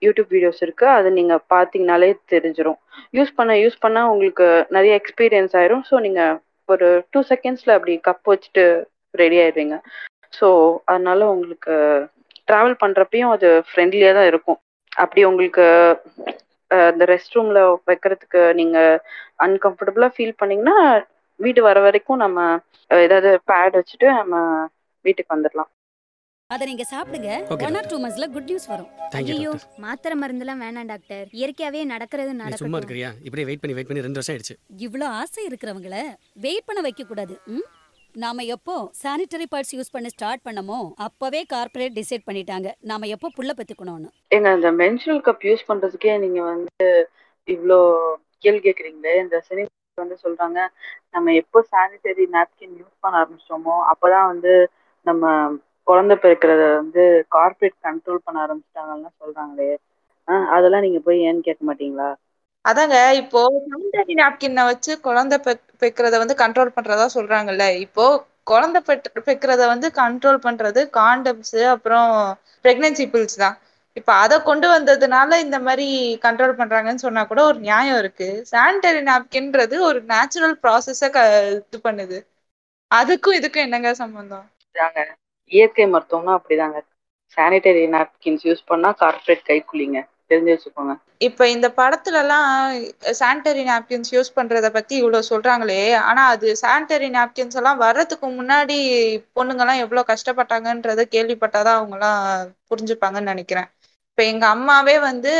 யூடியூப் 0.03 0.31
வீடியோஸ் 0.31 0.63
இருக்கு. 0.63 0.87
அது 0.89 1.11
நீங்க 1.13 1.41
பாத்தீங்கனாலே 1.51 2.19
தெரிஞ்சிரும். 2.33 2.79
யூஸ் 3.13 3.35
பண்ண 3.35 3.53
யூஸ் 3.55 3.77
பண்ண 3.81 4.11
உங்களுக்கு 4.11 4.47
நிறைய 4.71 5.01
எக்ஸ்பீரியன்ஸ் 5.01 5.53
ஆயிரும். 5.53 5.85
ஸோ 5.91 6.01
நீங்க 6.01 6.23
ஒரு 6.69 7.05
டூ 7.11 7.23
செகண்ட்ஸ்ல 7.31 7.73
அப்படி 7.73 8.01
கப் 8.09 8.33
வச்சுட்டு 8.33 8.65
ரெடி 9.15 9.37
ஆயிடுவீங்க. 9.39 9.77
ஸோ 10.33 10.49
அதனால 10.85 11.31
உங்களுக்கு 11.31 11.75
ட்ராவல் 12.49 12.81
பண்றப்பயும் 12.83 13.33
அது 13.37 13.49
ஃப்ரெண்ட்லியா 13.69 14.13
தான் 14.19 14.31
இருக்கும். 14.33 14.61
அப்படி 15.03 15.21
உங்களுக்கு 15.31 15.65
இந்த 16.93 17.05
ரெஸ்ட் 17.13 17.35
ரூம்ல 17.37 17.61
வைக்கிறதுக்கு 17.91 18.43
நீங்க 18.61 18.79
அன்கம்ஃபர்டபுளா 19.47 20.09
ஃபீல் 20.15 20.39
பண்ணீங்கன்னா 20.41 20.77
வீடு 21.41 21.61
வர 21.69 21.79
வரைக்கும் 21.87 22.23
நம்ம 22.25 22.41
ஏதாவது 22.91 23.31
பேட் 23.51 23.79
வச்சுட்டு 23.79 24.09
நம்ம 24.21 24.35
வீட்டுக்கு 25.05 25.35
வந்துடலாம் 25.37 25.71
அதை 26.51 26.65
நீங்க 26.71 26.85
சாப்பிடுங்க. 26.93 27.31
ஒன் 27.67 27.77
ஆர் 27.79 27.87
டூ 27.91 27.99
மந்த்ஸ்ல 28.01 28.27
குட் 28.33 28.49
நியூஸ் 28.51 28.67
வரும். 28.73 28.89
ஐயோ 29.19 29.53
மாத்திரை 29.85 30.15
மருந்துலாம் 30.23 30.63
வேணாம் 30.65 30.91
டாக்டர் 30.91 31.29
இயற்கையாவே 31.39 31.83
நடக்கிறது 31.93 32.33
நீ 32.41 32.53
சும்மா 32.63 32.81
இருக்கிறியா? 32.81 33.11
இப்படியே 33.27 33.47
வெயிட் 33.49 33.63
பண்ணி 33.63 33.77
வெயிட் 33.77 33.91
பண்ணி 33.91 34.05
ரெண்டு 34.07 34.21
வருஷம் 34.21 34.35
ஆயிடுச்சு. 34.35 34.57
இவ்ளோ 34.87 35.07
ஆசை 35.21 35.45
இருக்கிறவங்கள 35.51 35.97
வெயிட் 36.47 36.69
பண்ண 36.69 36.83
வைக்க 36.89 37.05
கூடாது? 37.05 37.37
நாம 38.15 38.43
எப்போ 38.55 38.75
சானிட்டரி 39.03 39.47
பார்ட்ஸ் 39.53 39.75
யூஸ் 39.77 39.93
பண்ண 39.93 40.09
ஸ்டார்ட் 40.15 40.43
பண்ணமோ 40.47 40.79
அப்பவே 41.07 41.41
கார்ப்பரேட் 41.53 41.95
டிசைட் 41.99 42.25
பண்ணிட்டாங்க. 42.29 42.69
நாம 42.91 43.07
எப்போ 43.15 43.29
புள்ள 43.37 43.51
பெத்துக்கணும்னு. 43.59 44.09
ஏங்க 44.35 44.49
அந்த 44.57 44.71
மென்சுரல் 44.81 45.23
கப் 45.29 45.47
யூஸ் 45.49 45.69
பண்றதுக்கே 45.69 46.15
நீங்க 46.25 46.41
வந்து 46.43 46.89
இவ்வளோ 47.49 47.79
கேள்வி 48.45 48.61
கேக்குறீங்களே. 48.67 49.15
இந்த 49.25 49.37
சினிமா 49.49 49.71
வந்து 49.99 50.19
சொல்றாங்க 50.25 50.59
நம்ம 51.11 51.33
எப்போ 51.43 51.59
சானிட்டரி 51.73 52.27
நாப்கின் 52.37 52.75
யூஸ் 52.81 53.01
பண்ண 53.01 53.21
ஆரம்பிச்சோமோ 53.23 53.77
அப்பதான் 53.93 54.31
வந்து 54.33 54.53
நம்ம 55.07 55.31
குழந்தை 55.87 56.17
பிறக்கிறத 56.25 56.65
வந்து 56.81 57.05
கார்ப்பரேட் 57.37 57.79
கண்ட்ரோல் 57.87 58.25
பண்ண 58.27 58.39
ஆரம்பிச்சிட்டாங்கன்னு 58.47 59.11
சொல்றாங்களே. 59.23 59.71
அதெல்லாம் 60.57 60.85
நீங்க 60.87 61.01
போய் 61.07 61.25
ஏன்னு 61.29 61.47
கேட்க 61.49 61.63
மாட்டீங்களா? 61.69 62.11
அதாங்க 62.65 62.97
இப்போ 63.21 63.41
சானிடரி 63.65 64.15
நாப்கின்னை 64.19 64.63
வச்சு 64.69 64.93
குழந்தை 65.07 65.37
பெக் 65.47 65.65
பெக்கிறத 65.83 66.19
வந்து 66.23 66.35
கண்ட்ரோல் 66.43 66.75
பண்றதா 66.77 67.07
சொல்றாங்கல்ல 67.17 67.65
இப்போ 67.85 68.05
குழந்தை 68.51 68.81
பெட் 68.87 69.09
பெக்கிறத 69.29 69.63
வந்து 69.73 69.89
கண்ட்ரோல் 69.99 70.39
பண்றது 70.47 70.81
காண்டம்ஸ் 70.97 71.59
அப்புறம் 71.75 72.09
பிரெக்னன்சி 72.65 73.05
பில்ஸ் 73.13 73.37
தான். 73.37 73.57
இப்போ 73.97 74.13
அதை 74.23 74.37
கொண்டு 74.47 74.67
வந்ததுனால 74.73 75.39
இந்த 75.45 75.59
மாதிரி 75.67 75.87
கண்ட்ரோல் 76.25 76.59
பண்றாங்கன்னு 76.61 77.05
சொன்னா 77.05 77.23
கூட 77.27 77.41
ஒரு 77.51 77.59
நியாயம் 77.67 77.99
இருக்கு. 78.03 78.29
சானிடரி 78.53 79.03
நாப்கின்றது 79.09 79.77
ஒரு 79.89 80.01
நேச்சுரல் 80.13 80.57
ப்ராசஸ 80.63 81.11
க 81.11 81.19
இது 81.51 81.81
பண்ணுது. 81.87 82.19
அதுக்கும் 82.91 83.39
இதுக்கும் 83.39 83.67
என்னங்க 83.67 83.93
சம்பந்தம்? 84.01 84.47
தாங்க 84.77 84.99
இயற்கை 85.53 85.87
மருத்துவம்னா 85.91 86.35
அப்படிதாங்க. 86.39 86.79
சானிட்டரி 87.37 87.85
நாப்கின்ஸ் 87.93 88.47
யூஸ் 88.47 88.63
பண்ணா 88.67 88.91
கார்ப்பரேட் 89.01 89.47
கைக்குள்ளிங்க 89.49 90.01
தெரிஞ்சு 90.33 90.55
வச்சுக்கோங்க. 90.55 90.95
இப்ப 91.27 91.47
இந்த 91.51 91.69
படத்துல 91.77 92.21
எல்லாம் 92.23 92.47
சானிட்டரி 93.19 93.63
நாப்கின்ஸ் 93.67 94.11
யூஸ் 94.13 94.31
பண்றத 94.35 94.69
பத்தி 94.75 94.95
இவ்வளவு 94.99 95.29
சொல்றாங்களே 95.29 95.79
ஆனா 96.03 96.23
அது 96.33 96.49
சானிட்டரி 96.61 97.09
நாப்கின்ஸ் 97.15 97.59
எல்லாம் 97.61 97.83
வர்றதுக்கு 97.83 98.29
முன்னாடி 98.35 98.77
பொண்ணுங்க 99.37 99.65
எல்லாம் 99.65 99.83
எவ்வளவு 99.85 100.11
கஷ்டப்பட்டாங்கன்றத 100.11 101.05
கேள்விப்பட்டாதான் 101.15 101.79
அவங்க 101.79 101.97
எல்லாம் 101.99 102.21
புரிஞ்சுப்பாங்கன்னு 102.71 103.33
நினைக்கிறேன். 103.33 103.69
இப்ப 104.09 104.23
எங்க 104.29 104.45
அம்மாவே 104.55 104.97
வந்து 105.03 105.33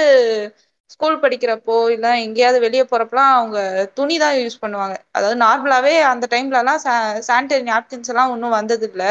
ஸ்கூல் 0.91 1.23
படிக்கிறப்போ 1.23 1.65
இல்ல 1.95 2.07
எங்கேயாவது 2.25 2.59
வெளியே 2.65 2.85
போறப்பலாம் 2.87 3.33
அவங்க 3.35 3.59
துணி 3.97 4.17
தான் 4.19 4.37
யூஸ் 4.39 4.63
பண்ணுவாங்க. 4.63 4.97
அதாவது 5.11 5.37
நார்மலாவே 5.43 5.95
அந்த 6.11 6.27
டைம்ல 6.33 6.61
எல்லாம் 6.63 6.81
சானிட்டரி 7.29 7.65
நாப்கின்ஸ் 7.69 8.11
எல்லாம் 8.13 8.33
ஒன்றும் 8.35 8.57
வந்தது 8.59 8.87
இல்லை 8.91 9.11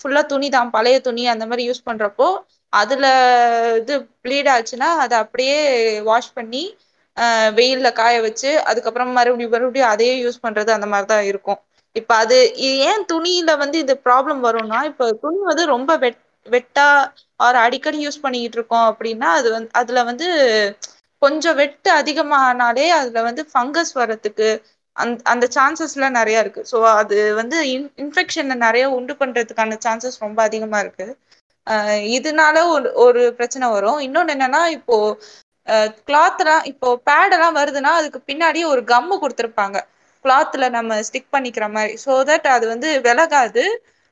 ஃபுல்லா 0.00 0.22
துணி 0.30 0.48
தான் 0.50 0.72
பழைய 0.72 0.96
துணி 1.02 1.22
அந்த 1.28 1.44
மாதிரி 1.46 1.62
யூஸ் 1.68 1.86
பண்றப்போ 1.86 2.28
அதுல 2.72 3.06
இது 3.80 3.94
ப்ளீட் 4.22 4.48
ஆச்சுன்னா 4.54 4.88
அதை 5.04 5.16
அப்படியே 5.24 5.58
வாஷ் 6.08 6.34
பண்ணி 6.34 6.62
ஆஹ் 7.16 7.50
வெயில்ல 7.56 7.88
காய 7.94 8.16
வச்சு 8.24 8.50
அதுக்கப்புறம் 8.70 9.10
மறுபடியும் 9.16 9.54
மறுபடியும் 9.54 9.92
அதையே 9.92 10.14
யூஸ் 10.18 10.44
பண்றது 10.44 10.70
அந்த 10.74 10.86
மாதிரி 10.92 11.08
தான் 11.08 11.28
இருக்கும். 11.30 11.58
இப்ப 11.96 12.12
அது 12.16 12.36
ஏன் 12.84 13.04
துணியில 13.10 13.50
வந்து 13.62 13.76
இது 13.80 13.94
ப்ராப்ளம் 14.06 14.40
வரும்னா 14.44 14.80
இப்ப 14.90 15.08
துணி 15.22 15.40
வந்து 15.48 15.64
ரொம்ப 15.72 15.92
வெட் 16.04 16.20
வெட்டா 16.46 16.86
ஆர் 17.40 17.58
அடிக்கடி 17.62 17.98
யூஸ் 18.02 18.22
பண்ணிக்கிட்டு 18.22 18.58
இருக்கோம் 18.58 18.86
அப்படின்னா 18.90 19.28
அது 19.38 19.48
வந்து 19.54 19.70
அதுல 19.80 20.02
வந்து 20.10 20.26
கொஞ்சம் 21.22 21.56
வெட்டு 21.58 21.90
அதிகமானாலே 21.98 22.86
அதுல 22.96 23.22
வந்து 23.26 23.42
ஃபங்கஸ் 23.50 23.92
வர்றதுக்கு 23.96 24.48
அந்த 24.96 25.18
அந்த 25.32 25.46
சான்சஸ்லாம் 25.54 26.16
நிறைய 26.18 26.38
இருக்கு. 26.40 26.62
ஸோ 26.70 26.78
அது 27.00 27.16
வந்து 27.40 27.56
இன் 27.70 27.88
இன்ஃபெக்ஷனை 28.02 28.56
நிறைய 28.64 28.84
உண்டு 28.96 29.14
பண்றதுக்கான 29.20 29.78
சான்சஸ் 29.84 30.22
ரொம்ப 30.24 30.38
அதிகமா 30.48 30.78
இருக்கு. 30.84 31.06
இதனால 32.16 32.56
ஒரு 32.74 32.88
ஒரு 33.04 33.22
பிரச்சனை 33.38 33.66
வரும். 33.70 33.98
இன்னொன்னு 34.06 34.34
என்னன்னா 34.36 34.62
இப்போ 34.76 34.96
கிளாத்லாம் 36.06 36.64
இப்போ 36.70 36.88
பேடெல்லாம் 37.08 37.56
வருதுன்னா 37.58 37.92
அதுக்கு 37.98 38.20
பின்னாடி 38.28 38.60
ஒரு 38.72 38.82
கம்மு 38.92 39.16
கொடுத்துருப்பாங்க. 39.22 39.78
கிளாத்ல 40.24 40.66
நம்ம 40.76 41.00
ஸ்டிக் 41.08 41.32
பண்ணிக்கிற 41.34 41.66
மாதிரி. 41.74 41.94
ஸோ 42.04 42.12
தட் 42.30 42.48
அது 42.54 42.64
வந்து 42.72 42.88
விலகாது 43.06 43.64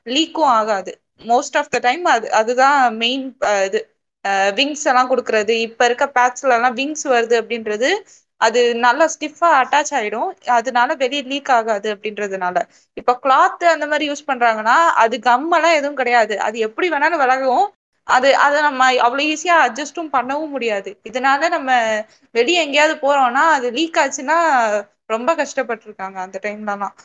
லீக்கும் 0.07 0.51
ஆகாது. 0.57 0.91
மோஸ்ட் 1.25 1.57
ஆஃப் 1.59 1.71
த 1.71 1.79
டைம் 1.85 2.03
அது 2.13 2.27
அதுதான் 2.39 2.79
மெயின் 2.99 3.25
இது. 3.67 3.79
விங்ஸ் 4.57 4.85
எல்லாம் 4.89 5.09
கொடுக்கறது 5.11 5.53
இப்ப 5.67 5.85
இருக்க 5.87 6.05
பேட்ச்ல 6.15 6.55
எல்லாம் 6.57 6.77
விங்ஸ் 6.79 7.05
வருது 7.13 7.35
அப்படின்றது 7.41 7.89
அது 8.41 8.61
நல்லா 8.77 9.05
ஸ்டிஃபா 9.13 9.49
அட்டாச் 9.59 9.91
ஆயிடும். 9.93 10.27
அதனால 10.57 10.89
வெளியே 10.95 11.21
லீக் 11.23 11.51
ஆகாது 11.51 11.87
அப்படின்றதுனால. 11.95 12.57
இப்ப 12.97 13.15
கிளாத் 13.23 13.65
அந்த 13.73 13.85
மாதிரி 13.87 14.05
யூஸ் 14.09 14.27
பண்றாங்கன்னா 14.27 14.75
அது 15.03 15.17
கம்மெல்லாம் 15.25 15.77
எதுவும் 15.77 15.97
கிடையாது. 15.97 16.35
அது 16.41 16.57
எப்படி 16.67 16.89
வேணாலும் 16.91 17.23
விலகும். 17.23 17.65
அது 18.07 18.29
அதை 18.39 18.57
நம்ம 18.61 18.83
அவ்வளோ 19.05 19.23
ஈஸியா 19.27 19.55
அட்ஜஸ்டும் 19.63 20.11
பண்ணவும் 20.13 20.53
முடியாது. 20.55 20.89
இதனால 21.09 21.49
நம்ம 21.49 21.69
வெளியே 22.35 22.59
எங்கேயாவது 22.65 22.95
போறோம்னா 23.01 23.43
அது 23.55 23.69
லீக் 23.77 23.99
ஆச்சுன்னா 24.03 24.37
ரொம்ப 25.09 25.31
கஷ்டப்பட்டிருக்காங்க 25.37 26.17
அந்த 26.25 26.37
டைம்லலாம் 26.43 26.95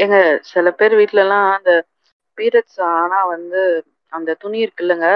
எங்க 0.00 0.16
சில 0.48 0.70
பேர் 0.74 0.94
வீட்ல 0.98 1.22
எல்லாம் 1.22 1.46
அந்த 1.52 1.70
பீரியட்ஸ் 2.38 2.78
ஆனா 2.92 3.18
வந்து 3.30 3.60
அந்த 4.12 4.36
துணி 4.40 4.58
இருக்குல்லங்க. 4.64 5.06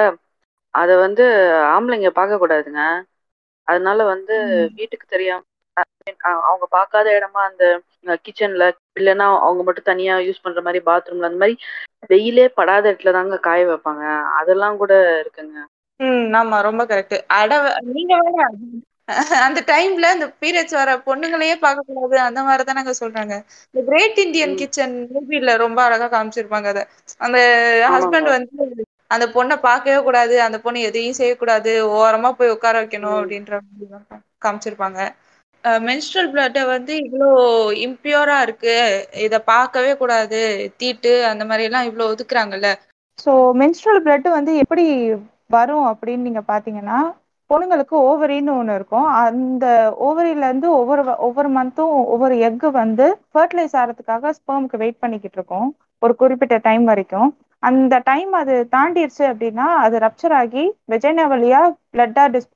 அதை 0.74 0.94
வந்து 0.98 1.24
ஆம்பளைங்க 1.70 2.11
பார்க்க 2.14 2.38
கூடாதுங்க 2.38 2.82
அதனால 3.68 3.98
வந்து 4.12 4.35
வீட்டுக்கு 4.79 5.07
தெரியாம 5.09 5.44
அவங்க 6.44 6.64
பார்க்காத 6.70 7.07
இடமா 7.16 7.40
அந்த 7.46 7.64
கிச்சன்ல 8.24 8.66
இல்லைன்னா 8.96 9.26
அவங்க 9.40 9.62
மட்டும் 9.62 9.88
தனியா 9.88 10.14
யூஸ் 10.26 10.44
பண்ற 10.44 10.61
மாதிரி 10.62 10.81
பாத்ரூம்ல 10.87 11.31
அந்த 11.31 11.40
மாதிரி 11.42 11.57
வெயிலே 12.12 12.46
படாத 12.59 12.85
இடத்துல 12.90 13.12
தாங்க 13.12 13.38
காய 13.40 13.62
வைப்பாங்க. 13.68 14.05
அதெல்லாம் 14.40 14.76
கூட 14.76 14.92
இருக்குங்க. 15.22 15.57
ம் 16.00 16.35
ஆமா 16.37 16.57
ரொம்ப 16.66 16.83
கரெக்ட் 16.87 17.09
அட 17.37 17.52
நீங்க 17.92 18.14
வேற 18.24 18.38
அந்த 19.46 19.61
டைம்ல 19.68 20.07
இந்த 20.14 20.26
பீரியட்ஸ் 20.42 20.79
வர 20.79 20.92
பொண்ணுங்களையே 21.07 21.57
பார்க்க 21.59 21.90
கூடாது 21.90 22.16
அந்த 22.24 22.40
மாதிரி 22.42 22.62
தானங்க 22.64 22.92
சொல்றாங்க. 22.98 23.35
இந்த 23.74 23.83
கிரேட் 23.88 24.18
இந்தியன். 24.24 24.55
கிச்சன் 24.61 24.94
மூவில 25.12 25.52
ரொம்ப 25.64 25.79
அழகா 25.87 26.09
காமிச்சிருப்பாங்க 26.11 26.68
அத. 26.72 26.83
அந்த. 27.20 27.38
ஹஸ்பண்ட் 27.94 28.31
வந்து 28.33 28.86
அந்த 29.11 29.25
பொண்ணை 29.35 29.57
பார்க்கவே 29.66 29.99
கூடாது 30.07 30.35
அந்த 30.47 30.59
பொண்ணு 30.64 30.87
எதையும் 30.88 31.19
செய்யக்கூடாது 31.21 31.73
ஓரமா 31.99 32.31
போய் 32.38 32.55
உட்கார 32.55 32.77
வைக்கணும். 32.81 33.19
அப்படின்ற 33.21 33.55
மாதிரி 33.61 33.87
காமிச்சிருப்பாங்க. 34.45 35.01
மென்ஸ்ட்ரல் 35.88 36.31
பிளட்டை 36.33 36.62
வந்து 36.66 36.92
இவ்வளோ 37.05 37.29
இம்பியூரா 37.87 38.37
இருக்கு 38.47 38.75
இத 39.27 39.38
பார்க்கவே 39.53 39.92
கூடாது 40.03 40.40
தீட்டு 40.83 41.12
அந்த 41.33 41.45
மாதிரி 41.51 41.66
எல்லாம் 41.69 41.88
இவ்வளோ 41.88 42.11
ஒதுக்குறாங்கல்ல. 42.12 42.69
ஸோ 43.19 43.33
மென்ஸ்ட்ரல் 43.61 44.03
பிளட் 44.05 44.29
வந்து 44.37 44.53
எப்படி 44.62 44.85
வரும் 45.51 45.87
அப்படின்னு 45.90 46.27
நீங்க 46.29 46.42
பாத்தீங்கன்னா 46.51 46.99
பொண்ணுங்களுக்கு 47.51 47.97
ஓவரின்னு 48.09 48.53
ஒன்று 48.61 48.77
இருக்கும். 48.79 49.09
அந்த 49.25 49.66
ஓவரியில 50.07 50.49
இருந்து 50.49 50.69
ஒவ்வொரு 50.79 51.03
ஒவ்வொரு 51.27 51.51
மந்த்தும் 51.59 51.92
ஒவ்வொரு 52.14 52.37
எக்கு 52.49 52.71
வந்து 52.83 53.05
ஃபர்டிலைஸ் 53.33 53.77
ஆகிறதுக்காக 53.81 54.33
ஸ்பெர்முக்கு 54.38 54.83
வெயிட் 54.83 55.03
பண்ணிக்கிட்டு 55.03 55.38
இருக்கோம். 55.40 55.69
ஒரு 56.07 56.14
குறிப்பிட்ட 56.23 56.57
டைம் 56.69 56.85
வரைக்கும். 56.92 57.29
அந்த 57.62 57.95
டைம் 58.09 58.33
அது 58.40 58.55
தாண்டிடுச்சு 58.75 59.23
அப்படின்னா 59.29 59.66
அது 59.85 59.97
ரப்சர் 60.05 60.35
ஆகி 60.40 60.62
வெஜைனா 60.92 61.25
வழியா 61.33 61.61
பிளட்டா 61.95 62.25
டிஸ் 62.35 62.49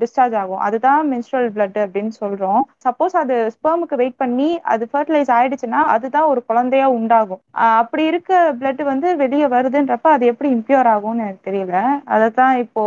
டிஸ்சார்ஜ் 0.00 0.36
ஆகும். 0.42 0.62
அதுதான் 0.66 1.02
மென்ஸ்ட்ரல் 1.12 1.48
பிளட் 1.56 1.78
அப்படின்னு 1.84 2.12
சொல்றோம். 2.22 2.62
சப்போஸ் 2.86 3.14
அது 3.22 3.34
ஸ்பெர்முக்கு 3.56 3.98
வெயிட் 4.02 4.18
பண்ணி 4.22 4.48
அது 4.74 4.86
ஃபர்டிலைஸ் 4.92 5.32
ஆயிடுச்சுன்னா 5.36 5.82
அதுதான் 5.94 6.30
ஒரு 6.32 6.42
குழந்தையா 6.50 6.86
உண்டாகும். 6.98 7.42
அப்படி 7.80 8.04
இருக்க 8.12 8.32
பிளட் 8.60 8.82
வந்து 8.92 9.10
வெளியே 9.22 9.48
வருதுன்றப்ப 9.56 10.08
அது 10.16 10.26
எப்படி 10.32 10.50
இம்பியூர் 10.56 10.90
ஆகும்னு 10.94 11.24
எனக்கு 11.26 11.48
தெரியல. 11.50 11.76
அதை 12.14 12.28
தான் 12.40 12.54
இப்போ 12.64 12.84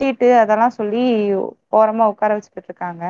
தீட்டு 0.00 0.28
அதெல்லாம் 0.42 0.76
சொல்லி 0.78 1.04
ஓரமா 1.78 2.04
உட்கார 2.12 2.32
வச்சுக்கிட்டு 2.36 2.70
இருக்காங்க. 2.70 3.04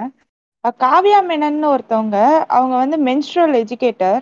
காவியா 0.65 0.83
காவ்யா 0.85 1.19
மேனன்னு 1.29 1.67
ஒருத்தவங்க 1.73 2.19
அவங்க 2.57 2.75
வந்து 2.83 2.97
மென்ஸ்ட்ரல் 3.09 3.55
எஜுகேட்டர் 3.61 4.21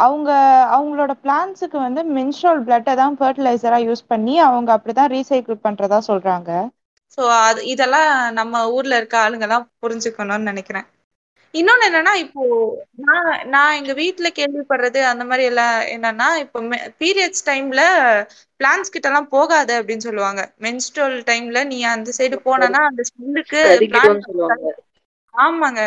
அவங்க 0.00 0.30
அவங்களோட 0.74 1.12
பிளான்ஸுக்கு 1.22 1.78
வந்து 1.80 2.02
மென்ஸ்ட்ரல் 2.12 2.60
பிளட்டை 2.66 2.94
தான் 2.96 3.18
ஃபர்டிலைசரா 3.18 3.80
யூஸ் 3.84 4.04
பண்ணி 4.08 4.36
அவங்க 4.46 4.70
அப்படிதான் 4.76 5.12
ரீசைக்கிள் 5.14 5.64
பண்றதா 5.64 6.00
சொல்றாங்க. 6.08 6.50
ஸோ 7.18 7.22
அது 7.40 7.60
இதெல்லாம் 7.72 8.08
நம்ம 8.38 8.54
ஊர்ல 8.74 8.98
இருக்க 9.00 9.16
ஆளுங்கெல்லாம் 9.20 9.68
புரிஞ்சுக்கணும்னு 9.80 10.50
நினைக்கிறேன். 10.50 10.88
இன்னொன்னு 11.54 11.86
என்னன்னா 11.86 12.12
இப்போ 12.22 12.42
நான் 13.04 13.24
நான் 13.54 13.76
எங்க 13.78 13.92
வீட்ல 14.00 14.28
கேள்விப்படுறது 14.36 15.00
அந்த 15.08 15.24
மாதிரி 15.26 15.44
எல்லாம் 15.50 15.76
என்னன்னா 15.94 16.28
இப்போ 16.44 16.58
பீரியட்ஸ் 17.00 17.46
டைம்ல 17.48 17.82
பிளான்ஸ் 18.60 18.92
கிட்ட 18.94 19.08
எல்லாம் 19.10 19.30
போகாத 19.32 19.70
அப்படின்னு 19.80 20.06
சொல்லுவாங்க. 20.08 20.42
மென்ஸ்ட்ரல் 20.58 21.16
டைம்ல 21.26 21.60
நீ 21.70 21.78
அந்த 21.92 22.10
சைடு 22.18 22.38
போனனா 22.46 22.82
அந்த 22.90 23.02
ஸ்மெல்லுக்கு 23.10 23.62
ஆமாங்க. 25.34 25.80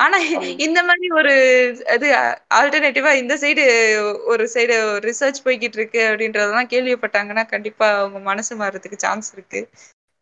ஆனா 0.00 0.16
இந்த 0.64 0.78
மாதிரி 0.86 1.06
ஒரு 1.18 1.32
இது 1.94 2.08
ஆல்டர்னேட்டிவா 2.58 3.12
இந்த 3.20 3.34
சைடு 3.42 3.64
ஒரு 4.32 4.44
சைடு 4.54 4.74
ரிசர்ச் 5.06 5.44
போய்கிட்டு 5.44 5.78
இருக்கு 5.78 6.00
அப்படின்றதெல்லாம் 6.08 6.72
கேள்விப்பட்டாங்கன்னா 6.72 7.44
கண்டிப்பா 7.48 7.88
அவங்க 7.96 8.20
மனசு 8.28 8.54
மாறதுக்கு 8.56 8.98
சான்ஸ் 9.00 9.30
இருக்கு. 9.32 9.60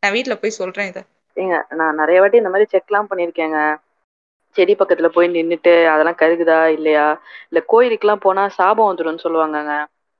நான் 0.03 0.15
வீட்ல 0.15 0.35
போய் 0.37 0.59
சொல்றேன் 0.59 0.91
இத. 0.91 1.01
ஏங்க 1.37 1.57
நான் 1.79 1.99
நிறைய 2.01 2.21
வாட்டி 2.21 2.41
இந்த 2.41 2.53
மாதிரி 2.53 2.73
செக்லாம் 2.75 3.11
பண்ணியிருக்கேங்க. 3.11 3.59
செடி 4.57 4.75
பக்கத்துல 4.75 5.09
போய் 5.11 5.27
நின்னுட்டு 5.31 5.73
அதெல்லாம் 5.91 6.21
கருகுதா 6.21 6.59
இல்லையா? 6.77 7.07
இல்ல 7.49 7.61
கோயிலுக்குலாம் 7.69 8.25
போனா 8.25 8.45
சாபம் 8.57 8.91
வந்துரும்னு 8.91 9.25
சொல்லுவாங்கங்க. 9.25 9.75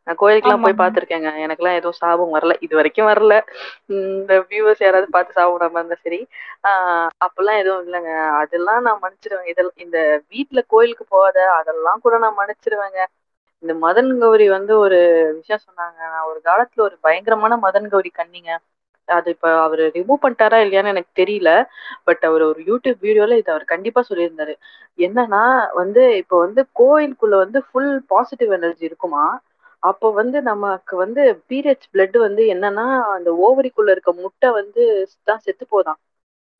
நான் 0.07 0.19
கோயிலுக்குலாம் 0.19 0.65
போய். 0.65 0.81
பார்த்திருக்கேங்க. 0.81 1.31
எனக்கெல்லாம் 1.45 1.79
எதுவும் 1.79 2.01
சாபம் 2.01 2.35
வரல. 2.35 2.55
இது 2.61 2.75
வரைக்கும் 2.77 3.11
வரல. 3.11 3.35
இந்த 3.95 4.33
வியூவர்ஸ் 4.51 4.83
யாராவது 4.83 5.09
பார்த்து 5.11 5.37
சாபம் 5.39 5.55
விடாம 5.57 5.79
இருந்தா 5.79 5.99
சரி. 6.03 6.21
ஆஹ் 6.69 7.09
அப்பெல்லாம் 7.27 7.61
எதுவும் 7.63 7.85
இல்லைங்க. 7.87 8.13
அதெல்லாம் 8.43 8.83
நான் 8.87 9.03
மன்னிச்சிடுவேன் 9.03 9.51
இதெல்லாம் 9.53 9.81
இந்த 9.85 9.99
வீட்ல 10.33 10.63
கோயிலுக்கு 10.69 11.07
போகாத 11.09 11.31
அதெல்லாம் 11.59 12.03
கூட 12.05 12.17
நான் 12.19 12.39
மன்னிச்சிடுவேங்க 12.41 13.01
இந்த 13.63 13.75
மதன் 13.83 14.11
கௌரி 14.21 14.47
வந்து 14.51 14.73
ஒரு 14.79 14.99
விஷயம் 15.39 15.65
சொன்னாங்க. 15.67 15.99
நான் 16.07 16.29
ஒரு 16.31 16.41
காலத்துல 16.45 16.85
ஒரு 16.89 16.97
பயங்கரமான 17.05 17.57
மதன் 17.65 17.91
கௌரி 17.91 18.11
கண்ணிங்க. 18.15 18.51
அது 19.09 19.29
இப்ப 19.31 19.49
அவரு 19.63 19.85
ரிமூவ் 19.97 20.23
பண்ணிட்டாரா 20.23 20.59
இல்லையான்னு 20.63 20.93
எனக்கு 20.93 21.11
தெரியல. 21.21 21.51
பட் 22.07 22.23
அவர் 22.29 22.43
ஒரு 22.45 22.61
யூடியூப் 22.69 23.03
வீடியோல 23.03 23.37
இதை 23.41 23.51
அவர் 23.55 23.65
கண்டிப்பா 23.73 24.01
சொல்லியிருந்தாரு. 24.09 24.55
என்னன்னா 24.99 25.43
வந்து 25.81 26.03
இப்போ 26.23 26.37
வந்து 26.45 26.63
கோயிலுக்குள்ள 26.81 27.37
வந்து 27.45 27.61
ஃபுல் 27.67 27.93
பாசிட்டிவ் 28.11 28.53
எனர்ஜி 28.53 28.85
இருக்குமா? 28.85 29.25
அப்போ 29.85 30.09
வந்து 30.17 30.39
நமக்கு 30.47 30.95
வந்து 31.01 31.23
பீரியட்ஸ் 31.49 31.91
பிளட் 31.91 32.17
வந்து 32.25 32.43
என்னன்னா 32.55 32.87
அந்த 33.15 33.31
ஓவரிக்குள்ள 33.45 33.95
இருக்க 33.95 34.13
முட்டை 34.21 34.51
வந்து 34.59 34.83
தான் 35.29 35.45
செத்து 35.45 35.65
போதாம் 35.71 36.01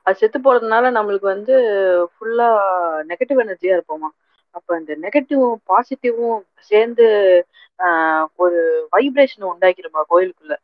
அது 0.05 0.19
செத்து 0.19 0.39
போறதுனால 0.41 0.91
நம்மளுக்கு 0.97 1.27
வந்து 1.29 1.53
ஃபுல்லா 2.11 2.47
நெகட்டிவ் 3.11 3.41
எனர்ஜியா 3.43 3.75
இருப்போமா? 3.77 4.09
அப்ப 4.55 4.69
அந்த 4.75 4.91
நெகட்டிவும் 5.03 5.57
பாசிட்டிவும் 5.69 6.37
சேர்ந்து 6.71 7.05
ஆஹ் 7.79 8.25
ஒரு 8.39 8.59
வைப்ரேஷன் 8.93 9.49
உண்டாக்கிருமா 9.51 10.01
கோயிலுக்குள்ள? 10.11 10.55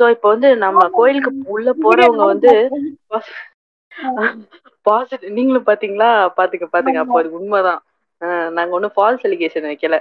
சோ 0.00 0.12
இப்போ 0.14 0.28
வந்து 0.34 0.48
நம்ம 0.64 0.86
கோயிலுக்கு 0.96 1.30
உள்ள 1.54 1.68
போறவங்க 1.82 2.24
வந்து 2.32 2.52
பாசிட்டிவ் 4.86 5.34
நீங்களும் 5.36 5.66
பாத்தீங்களா? 5.68 6.08
பாத்துக்க 6.38 6.66
பாத்துங்க 6.68 7.00
அப்போ 7.02 7.18
அது 7.20 7.28
உண்மைதான். 7.38 7.80
நாங்க 8.56 8.72
ஒன்றும் 8.76 8.94
ஃபால்ஸ் 8.94 9.26
எலிகேஷன் 9.28 9.68
வைக்கல. 9.68 9.96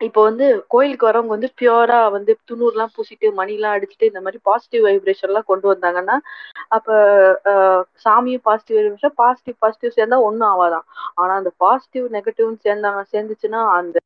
இப்போ 0.00 0.20
வந்து 0.26 0.44
கோயிலுக்கு 0.68 1.06
வரவங்க 1.06 1.32
வந்து 1.34 1.48
பியூரா 1.58 1.98
வந்து 2.14 2.32
துணூர்லாம் 2.48 2.92
பூசிட்டு 2.94 3.28
மணிலாம் 3.38 3.74
அடிச்சுட்டு 3.76 4.10
இந்த 4.10 4.20
மாதிரி 4.24 4.38
பாசிட்டிவ் 4.44 4.84
வைப்ரேஷன் 4.86 5.28
எல்லாம் 5.28 5.48
கொண்டு 5.48 5.66
வந்தாங்கன்னா 5.70 6.16
அப்ப 6.76 6.88
சாமியும் 8.04 8.44
பாசிட்டிவ் 8.44 8.78
வைப்ரேஷன் 8.78 9.16
பாசிட்டிவ் 9.20 9.56
பாசிட்டிவ் 9.62 9.96
சேர்ந்தா 9.98 10.18
ஒன்றும் 10.28 10.50
ஆகாதான் 10.52 10.86
ஆனா 11.16 11.32
அந்த 11.40 11.52
பாசிட்டிவ் 11.64 12.06
நெகட்டிவ் 12.16 12.36
சேர்ந்தாங்க 12.60 13.02
சேர்ந்துச்சுன்னா 13.12 13.62
அந்த 13.78 13.96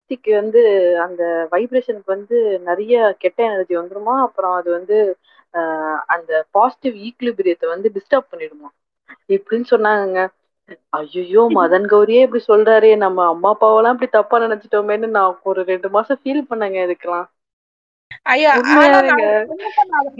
சக்திக்கு 0.00 0.30
வந்து 0.34 0.60
அந்த 1.04 1.22
வைப்ரேஷனுக்கு 1.52 2.10
வந்து 2.12 2.36
நிறைய 2.66 2.94
கெட்ட 3.22 3.38
எனர்ஜி 3.46 3.74
வந்துருமா? 3.78 4.14
அப்புறம் 4.26 4.54
அது 4.56 4.68
வந்து 4.76 4.96
அந்த 6.14 6.32
பாசிட்டிவ் 6.56 6.96
ஈக்லிபிரியத்தை 7.08 7.68
வந்து 7.70 7.88
டிஸ்டர்ப் 7.96 8.30
பண்ணிடுமா? 8.32 8.70
இப்படின்னு 9.36 9.66
சொன்னாங்கங்க. 9.72 10.22
ஐயோ 10.98 11.42
மதன் 11.56 11.86
கௌரியே 11.90 12.24
இப்படி 12.24 12.42
சொல்றாரே. 12.44 12.90
நம்ம 12.96 13.26
அம்மா 13.32 13.50
அப்பாவெல்லாம் 13.54 13.94
இப்படி 13.96 14.10
தப்பா 14.10 14.38
நினைச்சிட்டோமேன்னு 14.44 15.08
நான் 15.16 15.38
ஒரு 15.50 15.62
ரெண்டு 15.72 15.90
மாசம் 15.96 16.20
ஃபீல் 16.20 16.48
பண்ணேங்க 16.50 16.78
இதுக்கெல்லாம் 16.86 17.26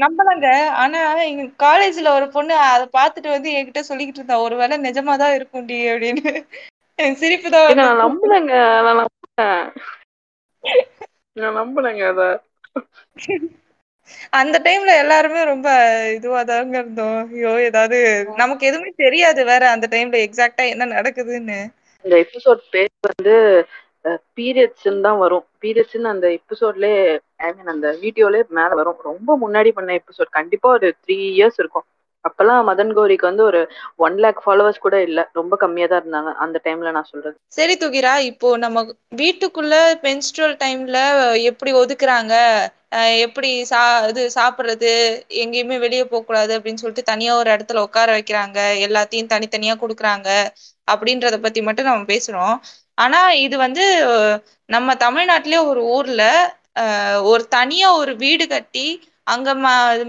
நம்பலங்க. 0.03 0.49
ஆனா 0.83 1.01
எங்க 1.29 1.45
காலேஜ்ல 1.63 2.09
ஒரு 2.19 2.27
பொண்ணு 2.29 2.55
அதை 2.67 2.87
பார்த்துட்டு 2.99 3.29
வந்து 3.35 3.51
என்கிட்ட 3.59 3.83
சொல்லிக்கிட்டு 3.91 4.21
இருந்தா 4.21 4.39
ஒருவேளை 4.47 4.77
நிஜமாதான் 4.87 5.37
இருக்கும்டி 5.39 5.79
அப்படின்னு. 5.93 6.25
எனக்கு 6.99 7.23
சிரிப்பு 7.23 7.49
தான் 7.51 7.79
நான் 7.81 8.03
நம்பலங்க 8.03 8.53
நான் 11.37 11.59
நம்புனேங்க 11.59 12.05
அத. 12.13 12.23
அந்த 14.41 14.57
டைம்ல 14.67 14.93
எல்லாருமே 15.03 15.41
ரொம்ப 15.45 15.69
இதுவா 16.17 16.41
தாங்க 16.43 16.77
இருந்தோம். 16.81 17.21
ஐயோ 17.35 17.53
ஏதாவது 17.69 17.99
நமக்கு 18.43 18.69
எதுவுமே 18.71 18.91
தெரியாது 19.05 19.41
வேற 19.53 19.65
அந்த 19.75 19.87
டைம்ல 19.95 20.19
எக்ஸாக்ட்டா 20.27 20.67
என்ன 20.75 20.89
நடக்குதுன்னு. 20.97 21.59
இந்த 22.05 22.15
எபிசோட் 22.25 22.63
பேர் 22.75 22.93
வந்து 23.11 23.35
பீரியட்ஸ்ன்னு 24.39 25.05
தான் 25.07 25.21
வரும். 25.25 25.45
பீரியட்ஸ்ன்னு 25.63 26.15
அந்த 26.15 26.27
எபிசோட்லயே 26.39 26.99
ஐ 27.45 27.51
மீன் 27.57 27.73
அந்த 27.75 27.89
வீடியோலே 28.03 28.41
மேல 28.59 28.71
வரும். 28.81 29.01
ரொம்ப 29.11 29.37
முன்னாடி 29.45 29.71
பண்ண 29.79 29.91
எபிசோட் 30.01 30.37
கண்டிப்பா 30.39 30.69
ஒரு 30.77 30.89
த்ரீ 31.05 31.19
இயர்ஸ் 31.35 31.61
இருக்கும். 31.63 31.87
அப்பெல்லாம் 32.25 32.69
மதன் 32.69 32.93
கௌரிக்கு 32.97 33.29
வந்து 33.29 33.45
ஒரு 33.45 33.61
ஒன் 34.05 34.17
லேக் 34.25 34.39
ஃபாலோவர்ஸ் 34.45 34.85
கூட 34.85 34.97
இல்ல. 35.09 35.21
ரொம்ப 35.33 35.55
கம்மியா 35.63 35.87
தான் 35.89 36.01
இருந்தாங்க 36.03 36.31
அந்த 36.45 36.57
டைம்ல 36.67 36.93
நான் 36.97 37.11
சொல்றது. 37.11 37.37
சரி 37.59 37.75
துகிரா 37.83 38.15
இப்போ 38.31 38.51
நம்ம 38.65 38.79
வீட்டுக்குள்ள 39.21 39.75
பென்ஸ்ட்ரல் 40.07 40.57
டைம்ல 40.63 41.01
எப்படி 41.51 41.73
ஒதுக்குறாங்க? 41.83 42.35
எப்படி 43.25 43.51
சா 43.71 43.79
இது 44.11 44.23
சாப்பிட்றது 44.37 44.91
எங்கேயுமே 45.43 45.77
வெளியே 45.79 46.05
போகக்கூடாது 46.05 46.53
அப்படின்னு 46.59 46.83
சொல்லிட்டு 46.83 47.11
தனியா 47.11 47.33
ஒரு 47.41 47.49
இடத்துல 47.55 47.83
உட்கார 47.87 48.09
வைக்கிறாங்க. 48.17 48.59
எல்லாத்தையும் 48.87 49.31
தனித்தனியா 49.33 49.75
கொடுக்குறாங்க 49.83 50.29
அப்படின்றத 50.89 51.37
பத்தி 51.41 51.61
மட்டும் 51.69 51.89
நம்ம 51.91 52.05
பேசுறோம். 52.13 52.55
ஆனா 52.99 53.21
இது 53.47 53.57
வந்து 53.59 53.85
நம்ம 54.69 54.95
தமிழ்நாட்டிலே 55.05 55.61
ஒரு 55.71 55.83
ஊர்ல 55.97 56.23
ஒரு 57.31 57.43
தனியா 57.57 57.89
ஒரு 58.01 58.13
வீடு 58.23 58.45
கட்டி 58.49 58.87
அங்க 59.27 59.51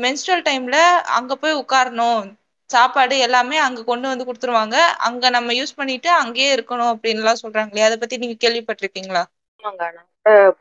மென்ஸ்ட்ரல் 0.06 0.44
டைம்ல 0.48 0.78
அங்க 1.18 1.34
போய் 1.36 1.60
உட்காரணும். 1.62 2.24
சாப்பாடு 2.70 3.16
எல்லாமே 3.26 3.58
அங்க 3.66 3.82
கொண்டு 3.84 4.08
வந்து 4.12 4.28
கொடுத்துருவாங்க. 4.28 4.78
அங்க 5.08 5.30
நம்ம 5.38 5.54
யூஸ் 5.60 5.78
பண்ணிட்டு 5.80 6.10
அங்கேயே 6.22 6.50
இருக்கணும் 6.58 6.92
அப்படின்லாம் 6.94 7.42
சொல்றாங்களே 7.44 7.88
அதை 7.88 7.98
பத்தி 8.00 8.22
நீங்க 8.24 8.38
கேள்விப்பட்டிருக்கீங்களா? 8.44 9.24
ஆமாங்க 9.60 9.84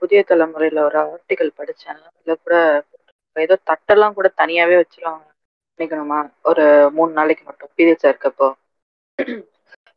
புதிய 0.01 0.21
தலைமுறையில 0.29 0.81
ஒரு 0.85 0.99
ஆர்டிகல் 1.05 1.57
படிச்சேன். 1.59 2.01
அதுல 2.09 2.35
கூட 2.39 2.55
ஏதோ 3.37 3.55
தட்டெல்லாம் 3.69 4.17
கூட 4.17 4.29
தனியாவே 4.39 4.77
வச்சிருவாங்க. 4.81 5.25
நினைக்கணுமா? 5.81 6.19
ஒரு 6.51 6.65
மூணு 6.97 7.13
நாளைக்கு 7.15 7.45
மட்டும் 7.47 7.73
பீரியட்ஸா 7.77 8.11
இருக்கப்போ. 8.11 8.49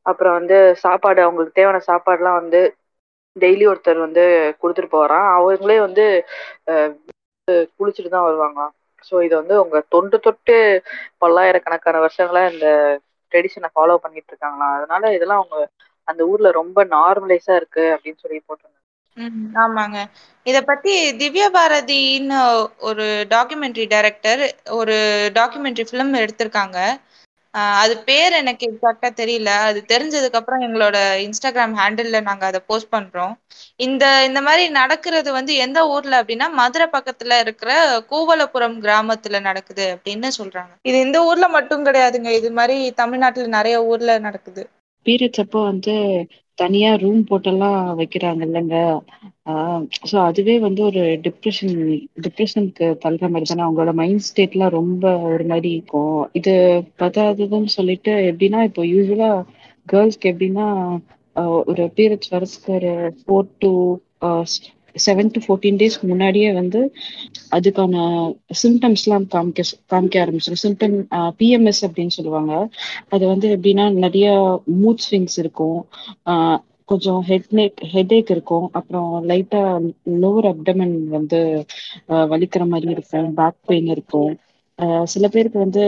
அப்புறம் 0.06 0.36
வந்து 0.38 0.58
சாப்பாடு 0.84 1.20
அவங்களுக்கு 1.24 1.58
தேவையான 1.58 1.82
சாப்பாடுலாம் 1.88 2.40
வந்து 2.42 2.62
டெய்லி 3.36 3.66
ஒருத்தர் 3.72 4.00
வந்து 4.04 4.24
கொடுத்துட்டு 4.62 4.92
போறான். 4.92 5.28
அவங்களே 5.38 5.78
வந்து 5.84 6.06
குளிச்சுட்டு 7.74 8.10
தான் 8.10 8.28
வருவாங்களாம் 8.28 8.74
ஸோ 9.04 9.16
இது 9.26 9.36
வந்து 9.40 9.56
உங்க 9.64 9.78
தொன்று 9.94 10.18
தொட்டு 10.20 10.56
பல்லாயிரக்கணக்கான 11.22 12.02
வருஷங்களா 12.04 12.42
இந்த 12.52 12.68
ட்ரெடிஷனை 13.34 13.70
ஃபாலோ 13.74 13.96
பண்ணிட்டு 14.04 14.32
இருக்காங்களாம் 14.32 14.76
அதனால 14.78 15.14
இதெல்லாம் 15.16 15.42
அவங்க 15.42 15.58
அந்த 16.08 16.22
ஊர்ல 16.30 16.50
ரொம்ப 16.58 16.80
நார்மலைஸா 16.94 17.54
இருக்கு 17.60 17.86
அப்படின்னு 17.94 18.22
சொல்லி 18.24 18.40
போட்டிருந்தாங்க. 18.42 18.77
ம், 19.18 19.32
ஆமாங்க. 19.58 19.98
இத 20.46 20.58
பத்தி 20.64 20.92
திவ்யா 21.20 21.48
பாரதின்னு 21.54 22.38
ஒரு 22.90 23.06
டாக்குமெண்ட்ரி 23.30 23.86
டைரக்டர் 23.88 24.44
ஒரு 24.78 24.96
டாக்குமெண்ட்ரி 25.36 25.86
ஃபிலிம் 25.90 26.14
எடுத்திருக்காங்க. 26.22 26.78
அது 27.82 27.94
பேர் 28.08 28.34
எனக்கு 28.40 28.64
எக்ஸாக்டா 28.70 29.10
தெரியல. 29.20 29.52
அது 29.68 29.80
தெரிஞ்சதுக்கு 29.88 30.40
அப்புறம் 30.40 30.64
எங்களோட 30.66 30.98
இன்ஸ்டாகிராம் 31.24 31.74
ஹேண்டில்ல 31.80 32.20
நாங்க 32.22 32.44
அதை 32.46 32.60
போஸ்ட் 32.68 32.92
பண்றோம். 32.92 33.34
இந்த 33.80 34.04
இந்த 34.28 34.40
மாதிரி 34.42 34.64
நடக்கிறது 34.78 35.30
வந்து 35.32 35.54
எந்த 35.66 35.80
ஊர்ல 35.88 36.22
அப்படின்னா 36.22 36.48
மதுரை 36.60 36.88
பக்கத்துல 36.94 37.40
இருக்கிற 37.44 37.72
கூவலபுரம் 38.12 38.78
கிராமத்துல 38.84 39.42
நடக்குது 39.42 39.86
அப்படின்னு 39.96 40.30
சொல்றாங்க. 40.40 40.72
இது 40.86 41.00
இந்த 41.02 41.20
ஊர்ல 41.26 41.48
மட்டும் 41.50 41.86
கிடையாதுங்க. 41.86 42.32
இது 42.40 42.52
மாதிரி 42.52 42.78
தமிழ்நாட்டுல 42.96 43.48
நிறைய 43.58 43.78
ஊர்ல 43.86 44.20
நடக்குது. 44.20 44.64
பீரியட்ஸ் 45.06 45.42
அப்போ 45.44 45.60
வந்து 45.64 45.96
தனியா 46.58 46.92
ரூம் 46.96 47.22
போட்டெல்லாம் 47.30 47.80
வைக்கிறாங்க 48.00 48.42
இல்லைங்க. 48.48 48.78
ஸோ 50.10 50.16
அதுவே 50.30 50.56
வந்து 50.60 50.82
ஒரு 50.84 51.04
டிப்ரெஷன் 51.26 51.74
டிப்ரெஷனுக்கு 52.26 52.88
தள்ளுற 53.04 53.26
மாதிரி 53.30 53.50
தானே. 53.50 53.66
அவங்களோட 53.68 53.94
மைண்ட் 53.94 54.26
ஸ்டேட்லாம் 54.30 54.76
ரொம்ப 54.80 55.04
ஒரு 55.30 55.46
மாதிரி 55.46 55.70
இருக்கும். 55.72 56.18
இது 56.40 56.54
பத்தாததுன்னு 57.04 57.72
சொல்லிட்டு 57.78 58.14
எப்படின்னா 58.32 58.62
இப்போ 58.70 58.84
யூஸ்வலா 58.94 59.32
கேர்ள்ஸ்க்கு 59.88 60.32
எப்படின்னா 60.32 60.68
ஒரு 61.66 61.84
பீரியட்ஸ் 61.98 62.34
வரதுக்கு 62.34 62.72
ஒரு 62.78 62.92
four 63.20 63.50
to 63.60 63.72
seven 65.06 65.32
to 65.32 65.40
fourteen 65.46 65.80
டேஸ்க்கு 65.80 66.08
முன்னாடியே 66.08 66.50
வந்து 66.54 66.80
அதுக்கான 67.52 67.96
சிம்டம்ஸ்லாம் 68.62 69.28
காமிக்க 69.34 69.62
காமிக்க 69.92 70.16
ஆரம்பிச்சிடும் 70.24 70.64
சிம்டம் 70.64 70.96
பிஎம்எஸ் 71.40 71.82
அப்படின்னு 71.88 72.16
சொல்லுவாங்க. 72.18 72.54
அது 73.10 73.24
வந்து 73.28 73.48
எப்படின்னா 73.56 73.86
நிறைய 73.98 74.28
மூட் 74.82 75.04
ஸ்விங்ஸ் 75.06 75.38
இருக்கும். 75.38 75.80
கொஞ்சம் 76.90 77.22
ஹெட்னேக் 77.28 77.80
ஹெட்ஏக் 77.94 78.32
இருக்கும். 78.32 78.68
அப்புறம் 78.72 79.10
லைட்டா 79.30 79.62
லோவர் 80.22 80.48
அப்டமன் 80.52 80.96
வந்து 81.10 81.40
வலிக்கிற 82.32 82.64
மாதிரி 82.68 82.92
இருக்கும். 82.92 83.30
பேக் 83.34 83.60
பெயின் 83.66 83.88
இருக்கும். 83.88 84.32
சில 85.06 85.26
பேருக்கு 85.28 85.60
வந்து 85.60 85.84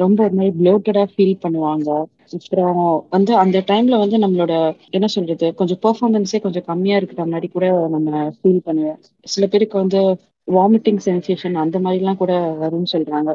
ரொம்ப 0.00 0.20
ஒரு 0.24 0.34
மாதிரி 0.34 0.54
ப்ளோட்டடா 0.60 1.04
ஃபீல் 1.12 1.42
பண்ணுவாங்க. 1.42 1.88
அப்புறம் 2.32 2.78
வந்து 3.10 3.32
அந்த 3.36 3.58
டைம்ல 3.66 3.98
வந்து 3.98 4.16
நம்மளோட 4.18 4.54
என்ன 4.90 5.06
சொல்றது 5.06 5.54
கொஞ்சம் 5.54 5.80
பெர்ஃபார்மன்ஸே 5.84 6.40
கொஞ்சம் 6.40 6.66
கம்மியா 6.66 6.96
இருக்கிற 6.96 7.24
மாதிரி 7.26 7.48
கூட 7.48 7.66
நம்ம 7.88 8.10
ஃபீல் 8.38 8.64
பண்ணுவோம். 8.66 8.98
சில 9.26 9.46
பேருக்கு 9.46 9.76
வந்து 9.78 10.00
வாமிட்டிங் 10.48 11.00
சென்சேஷன் 11.06 11.56
அந்த 11.62 11.76
மாதிரிலாம் 11.78 12.20
கூட 12.22 12.32
வரும்னு 12.60 12.92
சொல்றாங்க. 12.92 13.30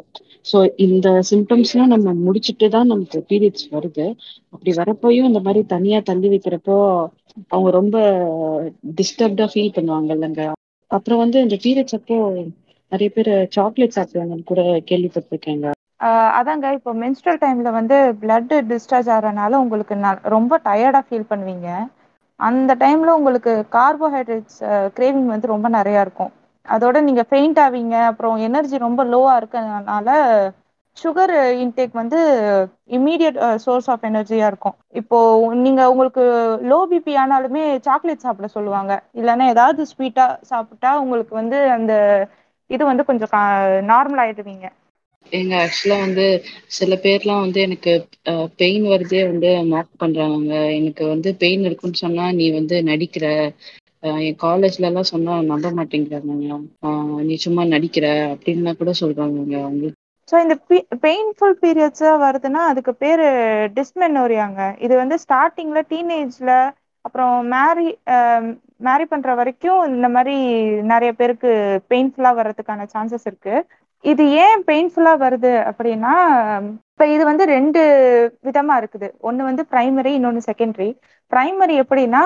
ஸோ 0.46 0.58
இந்த 0.86 1.08
சிம்டம்ஸ்லாம் 1.30 1.92
நம்ம 1.94 2.14
முடிச்சுட்டு 2.26 2.68
தான் 2.68 2.86
நமக்கு 2.86 3.18
பீரியட்ஸ் 3.30 3.66
வருது. 3.74 4.06
அப்படி 4.54 4.72
வரப்போயும் 4.78 5.28
இந்த 5.30 5.40
மாதிரி 5.40 5.62
தனியா 5.66 6.00
தள்ளி 6.10 6.28
வைக்கிறப்போ 6.28 6.76
அவங்க 7.52 7.70
ரொம்ப 7.70 7.96
டிஸ்டர்ப்டா 9.00 9.46
ஃபீல் 9.52 9.76
பண்ணுவாங்க 9.76 10.10
இல்லைங்க. 10.16 10.44
அப்புறம் 10.90 11.22
வந்து 11.24 11.38
இந்த 11.40 11.56
பீரியட்ஸ் 11.64 11.98
அப்போ 11.98 12.16
நிறைய 12.92 13.10
பேர் 13.14 13.32
சாக்லேட் 13.56 13.96
சாப்பிடுவாங்கன்னு 13.96 14.50
கூட 14.50 14.62
கேள்விப்பட்டிருக்கேங்க. 14.90 15.68
அதாங்க 16.40 16.72
இப்போ 16.72 16.94
மென்ஸ்ட்ரல் 16.94 17.38
டைம்ல 17.44 17.70
வந்து 17.70 17.96
பிளட் 18.20 18.52
டிஸ்சார்ஜ் 18.70 19.10
ஆகிறனால 19.16 19.54
உங்களுக்கு 19.64 19.94
ந- 19.94 20.22
ரொம்ப 20.22 20.60
டயர்டா 20.64 21.00
ஃபீல் 21.08 21.30
பண்ணுவீங்க. 21.30 21.68
அந்த 22.40 22.74
டைம்ல 22.74 23.10
உங்களுக்கு 23.18 23.52
கார்போஹைட்ரேட்ஸ் 23.72 24.58
கிரேவிங் 24.96 25.26
வந்து 25.34 25.46
ரொம்ப 25.46 25.68
நிறையா 25.70 26.00
இருக்கும். 26.00 26.32
அதோட 26.68 27.00
நீங்க 27.02 27.24
ஃபெயிண்ட் 27.30 27.60
ஆவீங்க 27.66 27.94
அப்புறம் 28.04 28.36
எனர்ஜி 28.36 28.78
ரொம்ப 28.78 29.04
லோவா 29.04 29.38
இருக்கிறதுனால 29.40 30.08
சுகர் 30.96 31.32
இன்டேக் 31.62 31.92
வந்து 31.92 32.18
இம்மீடியட் 32.88 33.54
சோர்ஸ் 33.54 33.90
ஆஃப் 33.90 34.04
எனர்ஜியா 34.04 34.46
இருக்கும். 34.46 34.74
இப்போ 35.00 35.18
நீங்க 35.54 35.90
உங்களுக்கு 35.90 36.24
லோ 36.72 36.78
பிபி 36.92 37.14
ஆனாலுமே 37.22 37.62
சாக்லேட் 37.80 38.24
சாப்பிட 38.26 38.48
சொல்லுவாங்க. 38.48 38.92
இல்லைன்னா 39.14 39.46
ஏதாவது 39.48 39.86
ஸ்வீட்டா 39.92 40.26
சாப்பிட்டா 40.42 40.98
உங்களுக்கு 41.00 41.34
வந்து 41.34 41.70
அந்த 41.70 41.94
இது 42.66 42.84
வந்து 42.84 43.04
கொஞ்சம் 43.04 43.28
நார்மல் 43.92 44.20
ஆயிடுவீங்க. 44.24 44.66
எங்க 45.32 45.52
ஆக்சுவலா 45.60 45.96
வந்து 46.00 46.24
சில 46.76 46.94
பேர்லாம் 47.02 47.44
வந்து 47.44 47.60
எனக்கு 47.62 47.92
பெயின் 48.58 48.84
வருதே 48.88 49.22
வந்து 49.26 49.50
மார்க் 49.70 50.00
பண்றாங்க. 50.02 50.50
எனக்கு 50.78 51.04
வந்து 51.08 51.30
பெயின் 51.40 51.64
இருக்குன்னு 51.68 52.02
சொன்னா 52.02 52.26
நீ 52.38 52.46
வந்து 52.58 52.78
நடிக்கிற 52.90 53.26
என் 54.20 54.38
காலேஜ்ல 54.40 54.88
எல்லாம் 54.88 55.08
சொன்னா 55.10 55.34
நம்ப 55.46 55.70
மாட்டேங்கிறாங்க 55.76 56.58
நீ 57.24 57.36
சும்மா 57.44 57.64
நடிக்கிற 57.72 58.06
அப்படின்லாம் 58.32 58.80
கூட 58.80 58.92
சொல்றாங்க 59.00 59.36
அவங்க. 59.62 59.86
ஸோ 60.28 60.36
இந்த 60.42 60.54
பெயின்ஃபுல் 61.02 61.56
பீரியட்ஸா 61.62 62.10
வருதுன்னா 62.22 62.60
அதுக்கு 62.70 62.92
பேரு 62.96 63.26
டிஸ்மெனோரியாங்க 63.78 64.60
இது 64.80 64.94
வந்து 64.96 65.16
ஸ்டார்டிங்ல 65.24 65.80
டீனேஜ்ல 65.90 66.52
அப்புறம் 67.04 67.34
மேரி 67.52 67.86
மேரி 68.80 69.04
பண்ற 69.06 69.30
வரைக்கும் 69.34 69.80
இந்த 69.92 70.08
மாதிரி 70.10 70.34
நிறைய 70.92 71.10
பேருக்கு 71.14 71.50
பெயின்ஃபுல்லா 71.90 72.30
வர்றதுக்கான 72.38 72.86
சான்சஸ் 72.92 73.26
இருக்கு. 73.26 73.54
இது 74.04 74.24
ஏன் 74.42 74.62
பெயின்ஃபுல்லா 74.68 75.12
வருது 75.22 75.50
அப்படின்னா 75.70 76.12
இப்ப 76.92 77.06
இது 77.08 77.22
வந்து 77.24 77.44
ரெண்டு 77.52 77.80
விதமா 78.46 78.74
இருக்குது. 78.80 79.08
ஒன்னு 79.20 79.42
வந்து 79.48 79.62
பிரைமரி 79.72 80.12
இன்னொன்னு 80.18 80.42
செகண்டரி 80.48 80.88
பிரைமரி 81.32 81.74
எப்படின்னா 81.82 82.22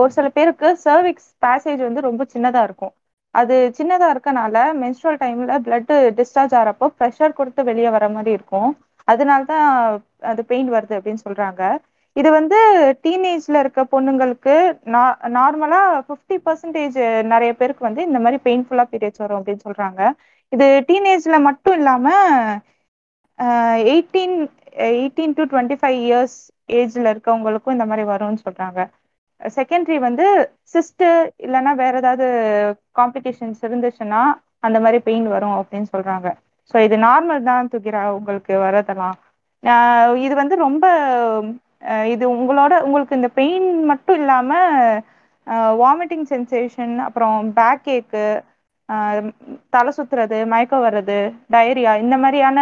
ஒரு 0.00 0.10
சில 0.12 0.26
பேருக்கு 0.30 0.68
சர்விக்ஸ் 0.86 1.30
பேசேஜ் 1.44 1.80
வந்து 1.88 2.00
ரொம்ப 2.00 2.22
சின்னதா 2.34 2.62
இருக்கும். 2.64 2.92
அது 3.34 3.54
சின்னதா 3.78 4.08
இருக்கனால 4.14 4.56
மென்ஸ்ட்ரல் 4.82 5.18
டைம்ல 5.22 5.52
பிளட் 5.66 5.90
டிஸ்சார்ஜ் 6.18 6.54
ஆகிறப்போ 6.58 6.86
ப்ரெஷர் 6.98 7.38
கொடுத்து 7.38 7.62
வெளியே 7.70 7.90
வர 7.90 8.06
மாதிரி 8.08 8.32
இருக்கும். 8.38 8.70
அதனால 9.08 9.42
தான் 9.52 9.66
அது 10.30 10.40
பெயின் 10.50 10.70
வருது 10.74 10.94
அப்படின்னு 10.98 11.24
சொல்றாங்க. 11.26 11.62
இது 12.16 12.28
வந்து 12.36 12.56
டீனேஜ்ல 13.04 13.60
இருக்க 13.62 13.82
பொண்ணுங்களுக்கு 13.92 14.54
நார்மலா 15.36 15.78
ஃபிஃப்டி 16.06 16.36
பர்சன்டேஜ் 16.46 16.98
நிறைய 17.32 17.52
பேருக்கு 17.60 17.88
வந்து 17.88 18.02
இந்த 18.08 18.18
மாதிரி 18.24 18.38
பெயின்ஃபுல்லா 18.46 18.84
பீரியட்ஸ் 18.92 19.22
வரும் 19.24 19.38
அப்படின்னு 19.40 19.66
சொல்றாங்க. 19.68 20.00
இது 20.52 20.66
டீனேஜ்ல 20.90 21.36
மட்டும் 21.48 21.76
இல்லாம 21.80 22.06
eighteen 23.90 24.36
eighteen 24.90 25.36
to 25.38 25.44
twenty 25.52 25.76
five 25.80 25.98
years 26.06 26.36
ஏஜ்ல 26.78 27.12
இருக்கவங்களுக்கும் 27.14 27.76
இந்த 27.76 27.86
மாதிரி 27.90 28.04
வரும்னு 28.12 28.44
சொல்றாங்க. 28.46 28.80
செகண்டரி 29.56 29.96
வந்து 30.06 30.24
சிஸ்ட் 30.74 31.04
இல்லைன்னா 31.46 31.72
வேற 31.82 31.94
ஏதாவது 32.02 32.26
காம்ப்ளிகேஷன்ஸ் 32.98 33.60
இருந்துச்சுன்னா 33.68 34.22
அந்த 34.66 34.78
மாதிரி 34.84 34.98
பெயின் 35.08 35.26
வரும் 35.34 35.56
அப்படின்னு 35.60 35.88
சொல்றாங்க. 35.94 36.28
ஸோ 36.74 36.76
இது 36.86 36.96
நார்மல் 37.06 37.46
தான் 37.50 37.70
துகிரா 37.74 38.02
உங்களுக்கு 38.18 38.52
வரதெல்லாம் 38.66 39.16
இது 40.26 40.34
வந்து 40.40 40.54
ரொம்ப 40.66 40.84
இது 42.14 42.24
உங்களோட 42.36 42.72
உங்களுக்கு 42.86 43.18
இந்த 43.20 43.30
பெயின் 43.40 43.68
மட்டும் 43.90 44.18
இல்லாம 44.20 44.50
வாமிட்டிங் 45.82 46.26
சென்சேஷன் 46.32 46.94
அப்புறம் 47.06 47.38
பேக் 47.58 47.88
ஏக்கு 47.96 48.24
தலை 49.74 49.90
சுத்துறது 49.96 50.38
மயக்கம் 50.52 50.84
வர்றது 50.86 51.18
டயரியா 51.54 51.92
இந்த 52.04 52.16
மாதிரியான 52.22 52.58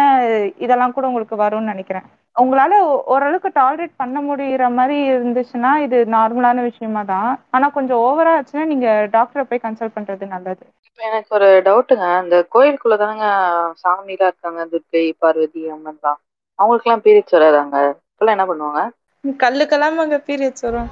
இதெல்லாம் 0.65 0.95
கூட 0.95 1.05
உங்களுக்கு 1.11 1.35
வரும்னு 1.43 1.71
நினைக்கிறேன். 1.73 2.07
உங்களால 2.35 2.73
ஓரளவுக்கு 3.13 3.49
டாலரேட் 3.59 3.93
பண்ண 4.01 4.17
முடியற 4.27 4.65
மாதிரி 4.77 4.97
இருந்துச்சுன்னா 5.13 5.71
இது 5.85 5.97
நார்மலான 6.15 6.61
விஷயமா 6.69 7.01
தான். 7.13 7.31
ஆனா 7.55 7.67
கொஞ்சம் 7.77 8.01
ஓவரா 8.07 8.33
ஆச்சுன்னா 8.37 8.65
நீங்க 8.73 8.87
டாக்டரை 9.15 9.43
போய் 9.49 9.65
கன்சல்ட் 9.65 9.95
பண்றது 9.97 10.27
நல்லது. 10.35 10.63
எனக்கு 10.99 11.31
ஒரு 11.37 11.49
டவுட்டுங்க 11.67 12.07
அந்த 12.21 12.35
கோயிலுக்குள்ள 12.55 12.97
தானங்க 13.03 13.27
சாமிலாம் 13.83 14.29
இருக்காங்க 14.31 14.61
துர்க்கை 14.73 15.05
பார்வதி 15.23 15.61
அம்மன்லாம். 15.75 16.19
அவங்களுக்குலாம் 16.59 17.05
பீரியட்ஸ் 17.05 17.37
வராதாங்க? 17.37 17.77
இப்பெல்லாம் 18.11 18.37
என்ன 18.37 18.45
பண்ணுவாங்க? 18.51 18.81
கல்லுக்கெல்லாம் 19.23 19.97
அங்க 19.97 20.17
பீரியட்ஸ் 20.27 20.65
வரும். 20.67 20.89